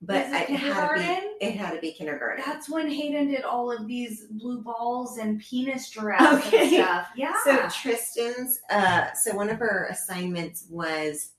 [0.01, 1.45] But it it had to be.
[1.45, 2.43] It had to be kindergarten.
[2.45, 6.61] That's when Hayden did all of these blue balls and penis giraffes Okay.
[6.61, 7.07] and stuff.
[7.15, 7.33] Yeah.
[7.43, 11.31] So Tristan's, uh, so one of her assignments was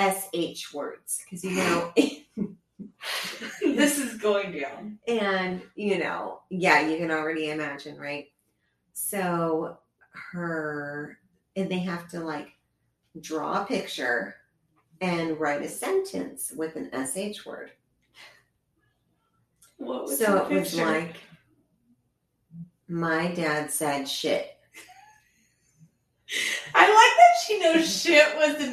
[0.00, 1.92] sh words because you know,
[3.64, 4.98] this is going down.
[5.06, 8.26] and you know, yeah, you can already imagine, right?
[8.92, 9.78] So
[10.32, 11.18] her,
[11.56, 12.48] and they have to like
[13.20, 14.36] draw a picture
[15.00, 17.72] and write a sentence with an sh word.
[19.78, 20.86] What was So the it was picture?
[20.86, 21.16] like,
[22.88, 24.48] my dad said shit.
[26.74, 28.72] I like that she knows shit was an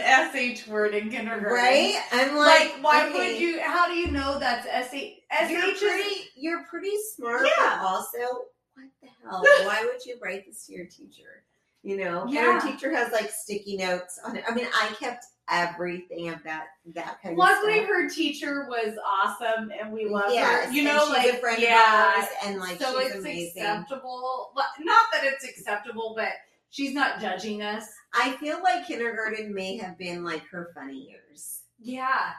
[0.56, 1.52] sh word in kindergarten.
[1.52, 2.02] Right?
[2.14, 3.34] I'm Like, like, why okay.
[3.34, 3.60] would you?
[3.62, 5.16] How do you know that's sh?
[5.50, 6.28] You're sh is.
[6.36, 7.80] You're pretty smart, Yeah.
[7.82, 8.46] but also,
[8.84, 9.42] what the hell?
[9.68, 11.44] Why would you write this to your teacher?
[11.82, 12.60] You know, Yeah.
[12.60, 14.44] her teacher has like sticky notes on it.
[14.48, 17.88] I mean, I kept everything of that that kind Luckily, of stuff.
[17.96, 20.72] her teacher was awesome, and we love Yes, her.
[20.74, 23.64] You know, like a friend yeah, of ours, and like so she's it's amazing.
[23.64, 24.52] acceptable.
[24.80, 26.34] Not that it's acceptable, but
[26.70, 27.88] she's not judging us.
[28.14, 31.62] I feel like kindergarten may have been like her funny years.
[31.80, 32.32] Yeah,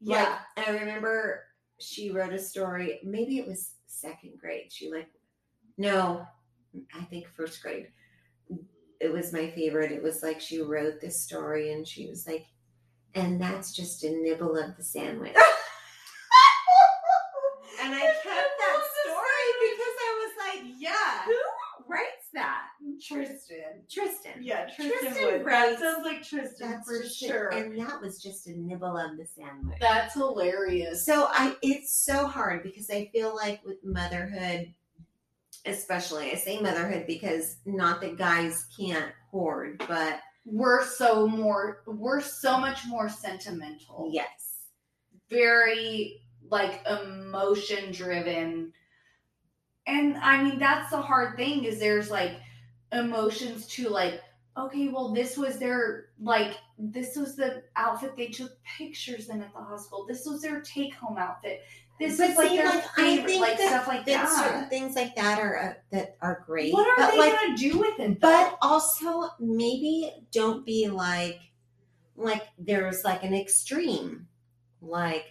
[0.00, 0.38] yeah.
[0.56, 1.44] Like, I remember
[1.78, 3.00] she wrote a story.
[3.04, 4.72] Maybe it was second grade.
[4.72, 5.08] She like,
[5.78, 6.26] no,
[6.94, 7.88] I think first grade.
[9.00, 9.92] It was my favorite.
[9.92, 12.46] It was like she wrote this story, and she was like,
[13.14, 15.34] and that's just a nibble of the sandwich.
[17.82, 21.38] and I kept that story because I was like, yeah, who
[21.88, 22.64] writes that?
[23.00, 23.82] Tristan.
[23.88, 24.42] Tristan.
[24.42, 25.46] Yeah, Tristan, Tristan would.
[25.46, 27.48] That sounds like Tristan That's for sure.
[27.50, 29.78] and that was just a nibble of the sandwich.
[29.80, 31.06] That's hilarious.
[31.06, 34.74] So I it's so hard because I feel like with motherhood,
[35.68, 41.82] especially I say motherhood because not that guys can't hoard, but We're so more.
[41.86, 44.10] We're so much more sentimental.
[44.12, 44.64] yes.
[45.30, 48.72] very like emotion driven
[49.86, 52.32] and i mean that's the hard thing is there's like
[52.92, 54.22] emotions to like
[54.56, 59.52] okay well this was their like this was the outfit they took pictures in at
[59.52, 61.60] the hospital this was their take home outfit
[61.98, 64.68] this But is like see, like, I think like that- stuff like That that certain
[64.68, 66.72] things like that are uh, that are great.
[66.72, 71.40] what are but they like gonna do with it but also maybe don't be like
[72.16, 74.26] like there's like an extreme.
[74.80, 75.24] Like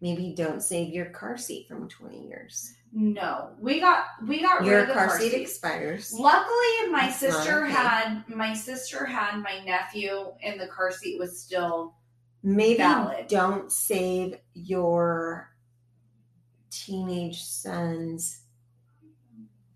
[0.00, 2.74] maybe don't save your car seat from 20 years.
[2.92, 5.40] no we got we got rid Your of the car car seat seat.
[5.42, 6.12] expires.
[6.12, 7.72] Luckily, my That's sister okay.
[7.72, 11.94] had my sister had my nephew, and the car seat was still
[12.42, 13.26] Maybe valid.
[13.28, 15.50] don't save your
[16.84, 18.42] teenage son's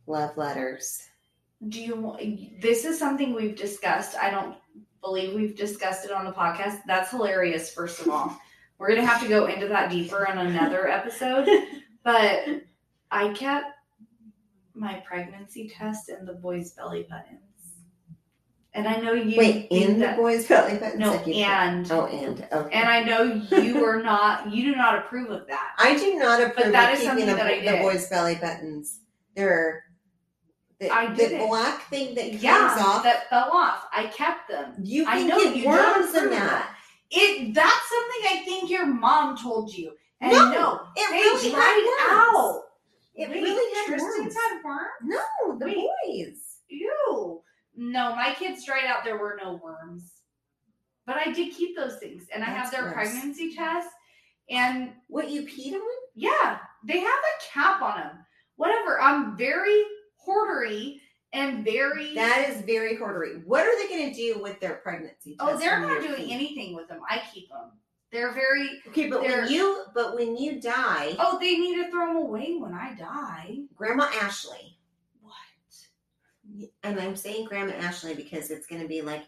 [0.07, 1.03] love letters.
[1.69, 2.57] Do you?
[2.61, 4.17] This is something we've discussed.
[4.17, 4.57] I don't
[5.01, 6.81] believe we've discussed it on the podcast.
[6.87, 7.73] That's hilarious.
[7.73, 8.39] First of all,
[8.79, 11.49] we're gonna have to go into that deeper on another episode.
[12.05, 12.45] But
[13.11, 13.67] I kept
[14.75, 17.43] my pregnancy test in the boys' belly buttons,
[18.75, 21.01] and I know you Wait, think in the that- boys' belly buttons?
[21.01, 22.75] no, like you put- and oh, and okay.
[22.79, 23.23] and I know
[23.59, 24.53] you are not.
[24.53, 25.75] You do not approve of that.
[25.79, 27.83] I do not approve that of is keeping something the, that I the did.
[27.83, 29.01] boys' belly buttons.
[29.35, 29.85] They're
[30.81, 31.49] the, I the it.
[31.49, 33.03] black thing that comes Yeah, off.
[33.03, 33.87] that fell off.
[33.93, 34.75] I kept them.
[34.83, 36.75] you I can know get you don't worms in approve that.
[37.11, 39.93] It that's something I think your mom told you.
[40.21, 42.37] And No, no, it they really dried had worms.
[42.37, 42.63] out.
[43.15, 44.35] It Wait, really had Tristan's worms.
[44.35, 44.89] had worms?
[45.03, 45.77] No, the Wait.
[46.07, 46.39] boys.
[46.69, 47.41] Ew.
[47.81, 49.05] No, my kids dried out.
[49.05, 50.13] There were no worms.
[51.07, 52.95] But I did keep those things, and I have their gross.
[52.95, 53.89] pregnancy test.
[54.51, 55.81] And What you peed on?
[56.15, 58.19] yeah, they have a cap on them.
[58.57, 59.01] Whatever.
[59.01, 59.83] I'm very
[60.27, 61.01] hoardery
[61.33, 62.15] and very.
[62.15, 63.45] That is very hoardery.
[63.47, 65.37] What are they going to do with their pregnancy?
[65.39, 67.01] oh, they're not doing anything with them.
[67.09, 67.71] I keep them.
[68.11, 68.81] They're very.
[68.89, 72.57] Okay, but when you but when you die, Oh, they need to throw them away
[72.59, 73.59] when I die.
[73.77, 74.78] Grandma Ashley?
[76.83, 79.25] And I'm saying Grandma Ashley because it's going to be like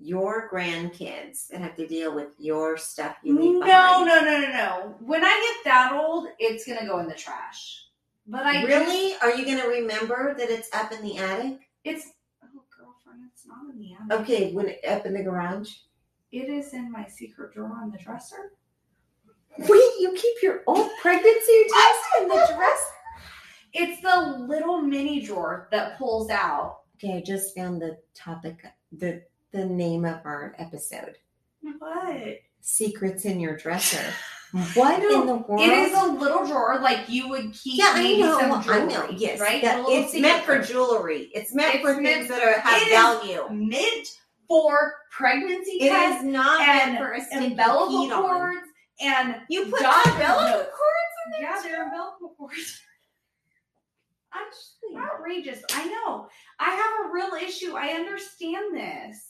[0.00, 4.06] your grandkids that have to deal with your stuff you leave No, behind.
[4.06, 4.94] no, no, no, no.
[5.00, 7.88] When I get that old, it's gonna go in the trash.
[8.28, 9.14] But I really?
[9.22, 11.60] Are you going to remember that it's up in the attic?
[11.84, 12.08] It's
[12.44, 14.20] oh, girlfriend, it's not in the attic.
[14.20, 15.72] Okay, when it, up in the garage.
[16.30, 18.52] It is in my secret drawer on the dresser.
[19.56, 22.97] Wait, you keep your old pregnancy test in the dresser?
[23.72, 26.80] It's the little mini drawer that pulls out.
[26.96, 31.16] Okay, I just found the topic, the the name of our episode.
[31.78, 32.38] What?
[32.60, 34.12] Secrets in your dresser.
[34.74, 35.60] What No, in the world?
[35.60, 38.40] It is a little drawer like you would keep yeah, I know.
[38.40, 38.86] some I jewelry.
[38.86, 39.10] know.
[39.10, 39.62] Yes, right.
[39.62, 41.30] that- it's meant for jewelry.
[41.34, 43.46] It's meant It's for meant- things that are, have it value.
[43.54, 44.08] mint
[44.48, 48.56] for pregnancy It tests, is not and meant for a umbilical peed on.
[49.00, 52.80] and You put umbilical cords in there yeah, they're umbilical cords.
[54.34, 55.62] Actually, Outrageous.
[55.72, 56.28] I know.
[56.58, 57.76] I have a real issue.
[57.76, 59.28] I understand this.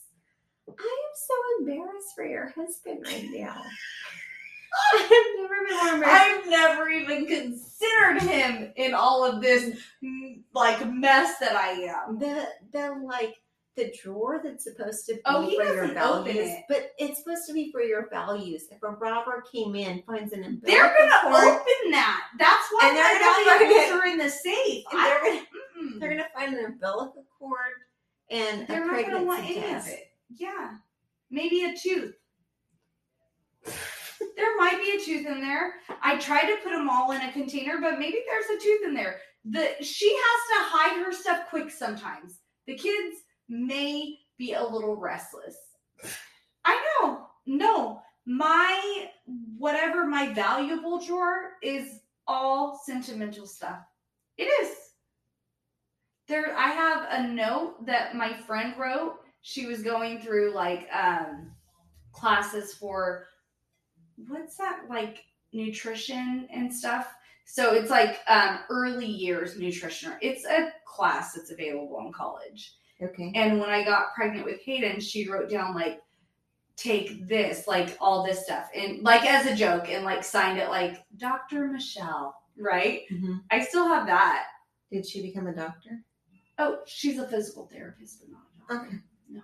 [0.68, 0.76] I am
[1.14, 3.62] so embarrassed for your husband right now.
[4.94, 6.38] I've never been more embarrassed.
[6.38, 9.76] I've never even considered him in all of this
[10.54, 12.18] like mess that I am.
[12.18, 13.34] the the like
[13.78, 16.64] the drawer that's supposed to oh, be Oh, for your values, it.
[16.68, 18.64] but it's supposed to be for your values.
[18.72, 22.24] If a robber came in, finds an umbilical They're gonna cord, open that.
[22.38, 23.92] That's why And they're gonna find valuables it.
[23.92, 24.84] are in the safe.
[24.92, 25.44] and they're gonna
[26.00, 27.58] they're gonna find an umbilical cord
[28.30, 29.86] and They're not gonna want any test.
[29.86, 30.12] of it.
[30.36, 30.72] Yeah,
[31.30, 32.14] maybe a tooth.
[34.36, 35.74] there might be a tooth in there.
[36.02, 38.94] I tried to put them all in a container, but maybe there's a tooth in
[38.94, 39.20] there.
[39.44, 42.40] The she has to hide her stuff quick sometimes.
[42.66, 43.18] The kids
[43.48, 45.56] may be a little restless.
[46.64, 47.26] I know.
[47.46, 49.08] No, my
[49.56, 53.80] whatever my valuable drawer is all sentimental stuff.
[54.36, 54.76] It is.
[56.28, 59.20] There I have a note that my friend wrote.
[59.40, 61.52] She was going through like um
[62.12, 63.26] classes for
[64.26, 67.14] what's that like nutrition and stuff.
[67.46, 70.12] So it's like um early years nutrition.
[70.20, 72.74] It's a class that's available in college.
[73.02, 73.32] Okay.
[73.34, 76.00] And when I got pregnant with Hayden, she wrote down like,
[76.76, 80.68] take this, like all this stuff, and like as a joke, and like signed it
[80.68, 81.66] like Dr.
[81.66, 83.02] Michelle, right?
[83.12, 83.42] Mhm.
[83.50, 84.44] I still have that.
[84.90, 86.04] Did she become a doctor?
[86.58, 88.86] Oh, she's a physical therapist, but not a doctor.
[88.86, 88.96] Okay.
[89.28, 89.42] No.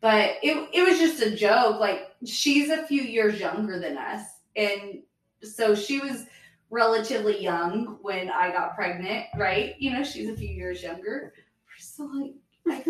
[0.00, 1.80] But it it was just a joke.
[1.80, 4.22] Like she's a few years younger than us,
[4.54, 5.02] and
[5.42, 6.26] so she was
[6.70, 9.74] relatively young when I got pregnant, right?
[9.80, 11.34] You know, she's a few years younger.
[11.78, 12.45] So like, I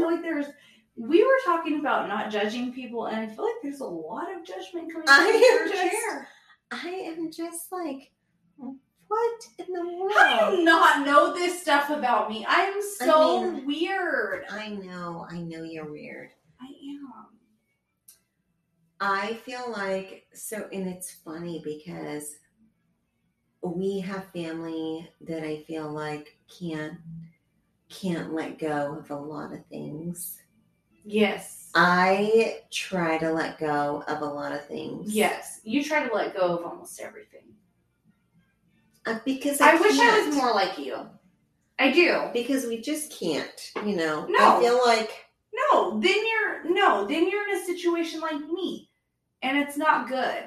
[0.07, 0.47] feel like there's.
[0.99, 4.45] We were talking about not judging people, and I feel like there's a lot of
[4.47, 6.29] judgment coming I from am your just- chair.
[6.71, 8.11] I am just like,
[8.57, 10.13] what in the world?
[10.17, 12.45] How do you not know this stuff about me?
[12.49, 14.45] I'm so I mean- weird.
[14.51, 16.31] I know, I know you're weird.
[16.61, 17.27] I am.
[18.99, 22.37] I feel like so, and it's funny because
[23.63, 26.95] we have family that I feel like can't
[27.89, 30.43] can't let go of a lot of things.
[31.05, 31.70] Yes.
[31.74, 35.14] I try to let go of a lot of things.
[35.14, 35.61] Yes.
[35.62, 37.43] You try to let go of almost everything.
[39.07, 40.97] Uh, because I, I, wish I was more like you.
[41.78, 42.30] I do.
[42.32, 43.72] because we just can't.
[43.84, 44.57] You know, No.
[44.57, 48.91] I feel like No, then you're no, then you're in a situation like me.
[49.43, 50.45] And it's not good.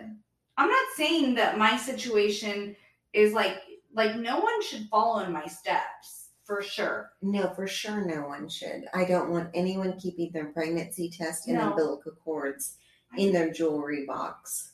[0.57, 2.75] I'm not saying that my situation
[3.13, 3.61] is like
[3.93, 6.18] like no one should follow in my steps
[6.49, 7.11] for sure.
[7.21, 8.85] no, for sure, no one should.
[8.91, 11.69] I don't want anyone keeping their pregnancy test and No.
[11.69, 12.77] umbilical cords
[13.17, 14.71] in their jewelry box.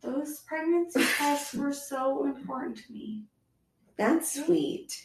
[0.00, 3.24] Those pregnancy tests were so important to me.
[3.96, 4.96] That's sweet,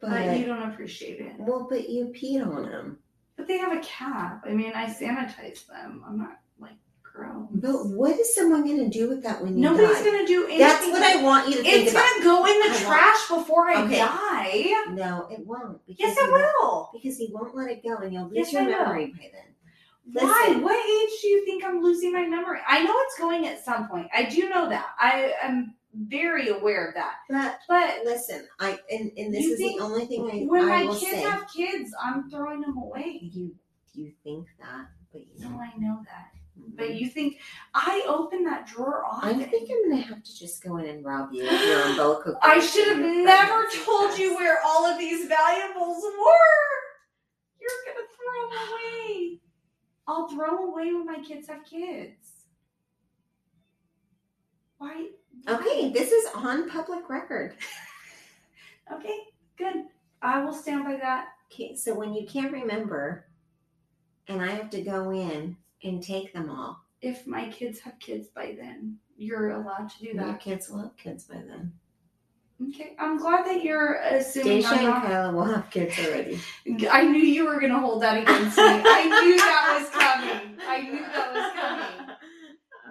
[0.00, 1.32] but, But you don't appreciate it.
[1.40, 2.98] well, but you peed on them.
[3.36, 4.44] But they have a cap.
[4.46, 6.04] I mean, I sanitize them.
[6.06, 6.38] I'm not
[7.50, 10.04] But what is someone going to do with that when you Nobody's die?
[10.04, 10.58] gonna do anything.
[10.60, 12.04] That's what I want you to think It's about.
[12.12, 13.98] gonna go in the I want- trash before I Okay.
[13.98, 14.92] die.
[14.94, 15.84] No, it won't.
[15.86, 16.90] Because Yes, it won't- will.
[16.92, 18.72] Because he won't let it go, and you'll lose Yes, your I will.
[18.72, 20.22] memory by then.
[20.24, 20.44] Why?
[20.48, 20.62] Listen.
[20.62, 22.60] What age do you think I'm losing my memory?
[22.66, 24.08] I know it's going at some point.
[24.14, 24.86] I do know that.
[25.00, 27.16] I am very aware of that.
[27.28, 30.62] But But listen, I and, and this You is think the only thing I, when
[30.64, 31.20] I my will kids say.
[31.22, 33.18] have kids, I'm throwing them away.
[33.22, 33.54] you
[33.94, 35.60] you think that, but you No, don't.
[35.60, 36.28] I know that.
[36.76, 37.38] But you think
[37.74, 39.40] I open that drawer often?
[39.40, 42.36] I think I'm gonna have to just go in and rob you of your umbilical.
[42.42, 46.78] I should have never told you where all of these valuables were.
[47.60, 49.38] You're gonna throw them away.
[50.06, 52.44] I'll throw away when my kids have kids.
[54.78, 55.08] Why?
[55.48, 57.56] Okay, this is on public record.
[58.90, 59.18] Okay,
[59.58, 59.84] good.
[60.22, 61.28] I will stand by that.
[61.52, 63.26] Okay, so when you can't remember,
[64.28, 68.28] and I have to go in and take them all, If my kids have kids
[68.28, 70.40] by then, you're allowed to do that.
[70.40, 71.72] kids will have kids by then.
[72.70, 75.02] Okay, I'm glad that you're assuming Daisha I'm and not.
[75.04, 76.40] Kyla will have kids already.
[76.90, 78.64] I knew you were gonna hold that against me.
[78.64, 80.58] I knew that was coming.
[80.66, 82.16] I knew that was coming.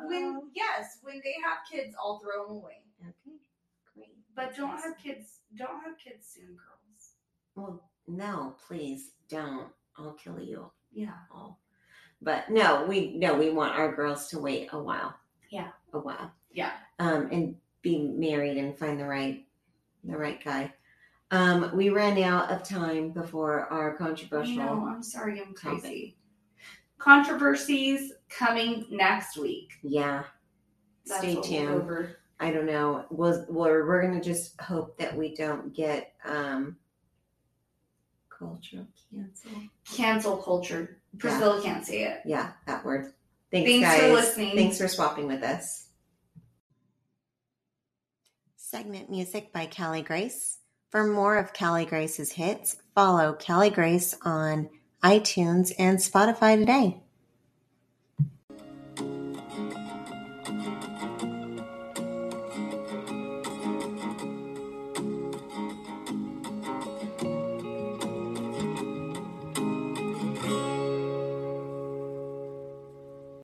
[0.08, 0.44] When oh.
[0.56, 2.80] yes, when they have kids, I'll throw them away.
[3.02, 3.36] Okay,
[3.94, 4.16] great.
[4.36, 5.40] But don't have kids.
[5.58, 7.12] Don't have kids soon, girls.
[7.56, 9.68] Well, no, please don't.
[9.98, 11.12] I'll kill you Yeah.
[11.30, 11.60] all.
[12.22, 15.16] But no, we no, we want our girls to wait a while.
[15.52, 15.70] Yeah.
[15.94, 16.32] A while.
[16.52, 16.72] Yeah.
[17.00, 19.46] Um, and be married and find the right
[20.04, 20.74] the right guy.
[21.32, 24.56] Um, we ran out of time before our controversial.
[24.56, 24.88] know.
[24.88, 25.42] I'm sorry.
[25.42, 25.82] I'm topic.
[25.82, 26.18] crazy.
[26.98, 29.74] Controversies coming next week.
[29.84, 30.24] Yeah.
[31.06, 32.10] That's Stay we'll tuned.
[32.40, 33.06] I don't know.
[33.10, 36.78] Was we're we're gonna just hope that we don't get um
[38.30, 39.52] cultural cancel.
[39.86, 40.97] Cancel culture.
[41.20, 42.22] Priscilla can't see it.
[42.26, 43.14] Yeah, that word.
[43.52, 44.02] Thanks, Thanks guys.
[44.02, 44.56] for listening.
[44.56, 45.88] Thanks for swapping with us.
[48.56, 50.58] Segment music by Callie Grace.
[50.92, 54.70] For more of Callie Grace's hits, follow Callie Grace on
[55.04, 57.02] iTunes and Spotify today.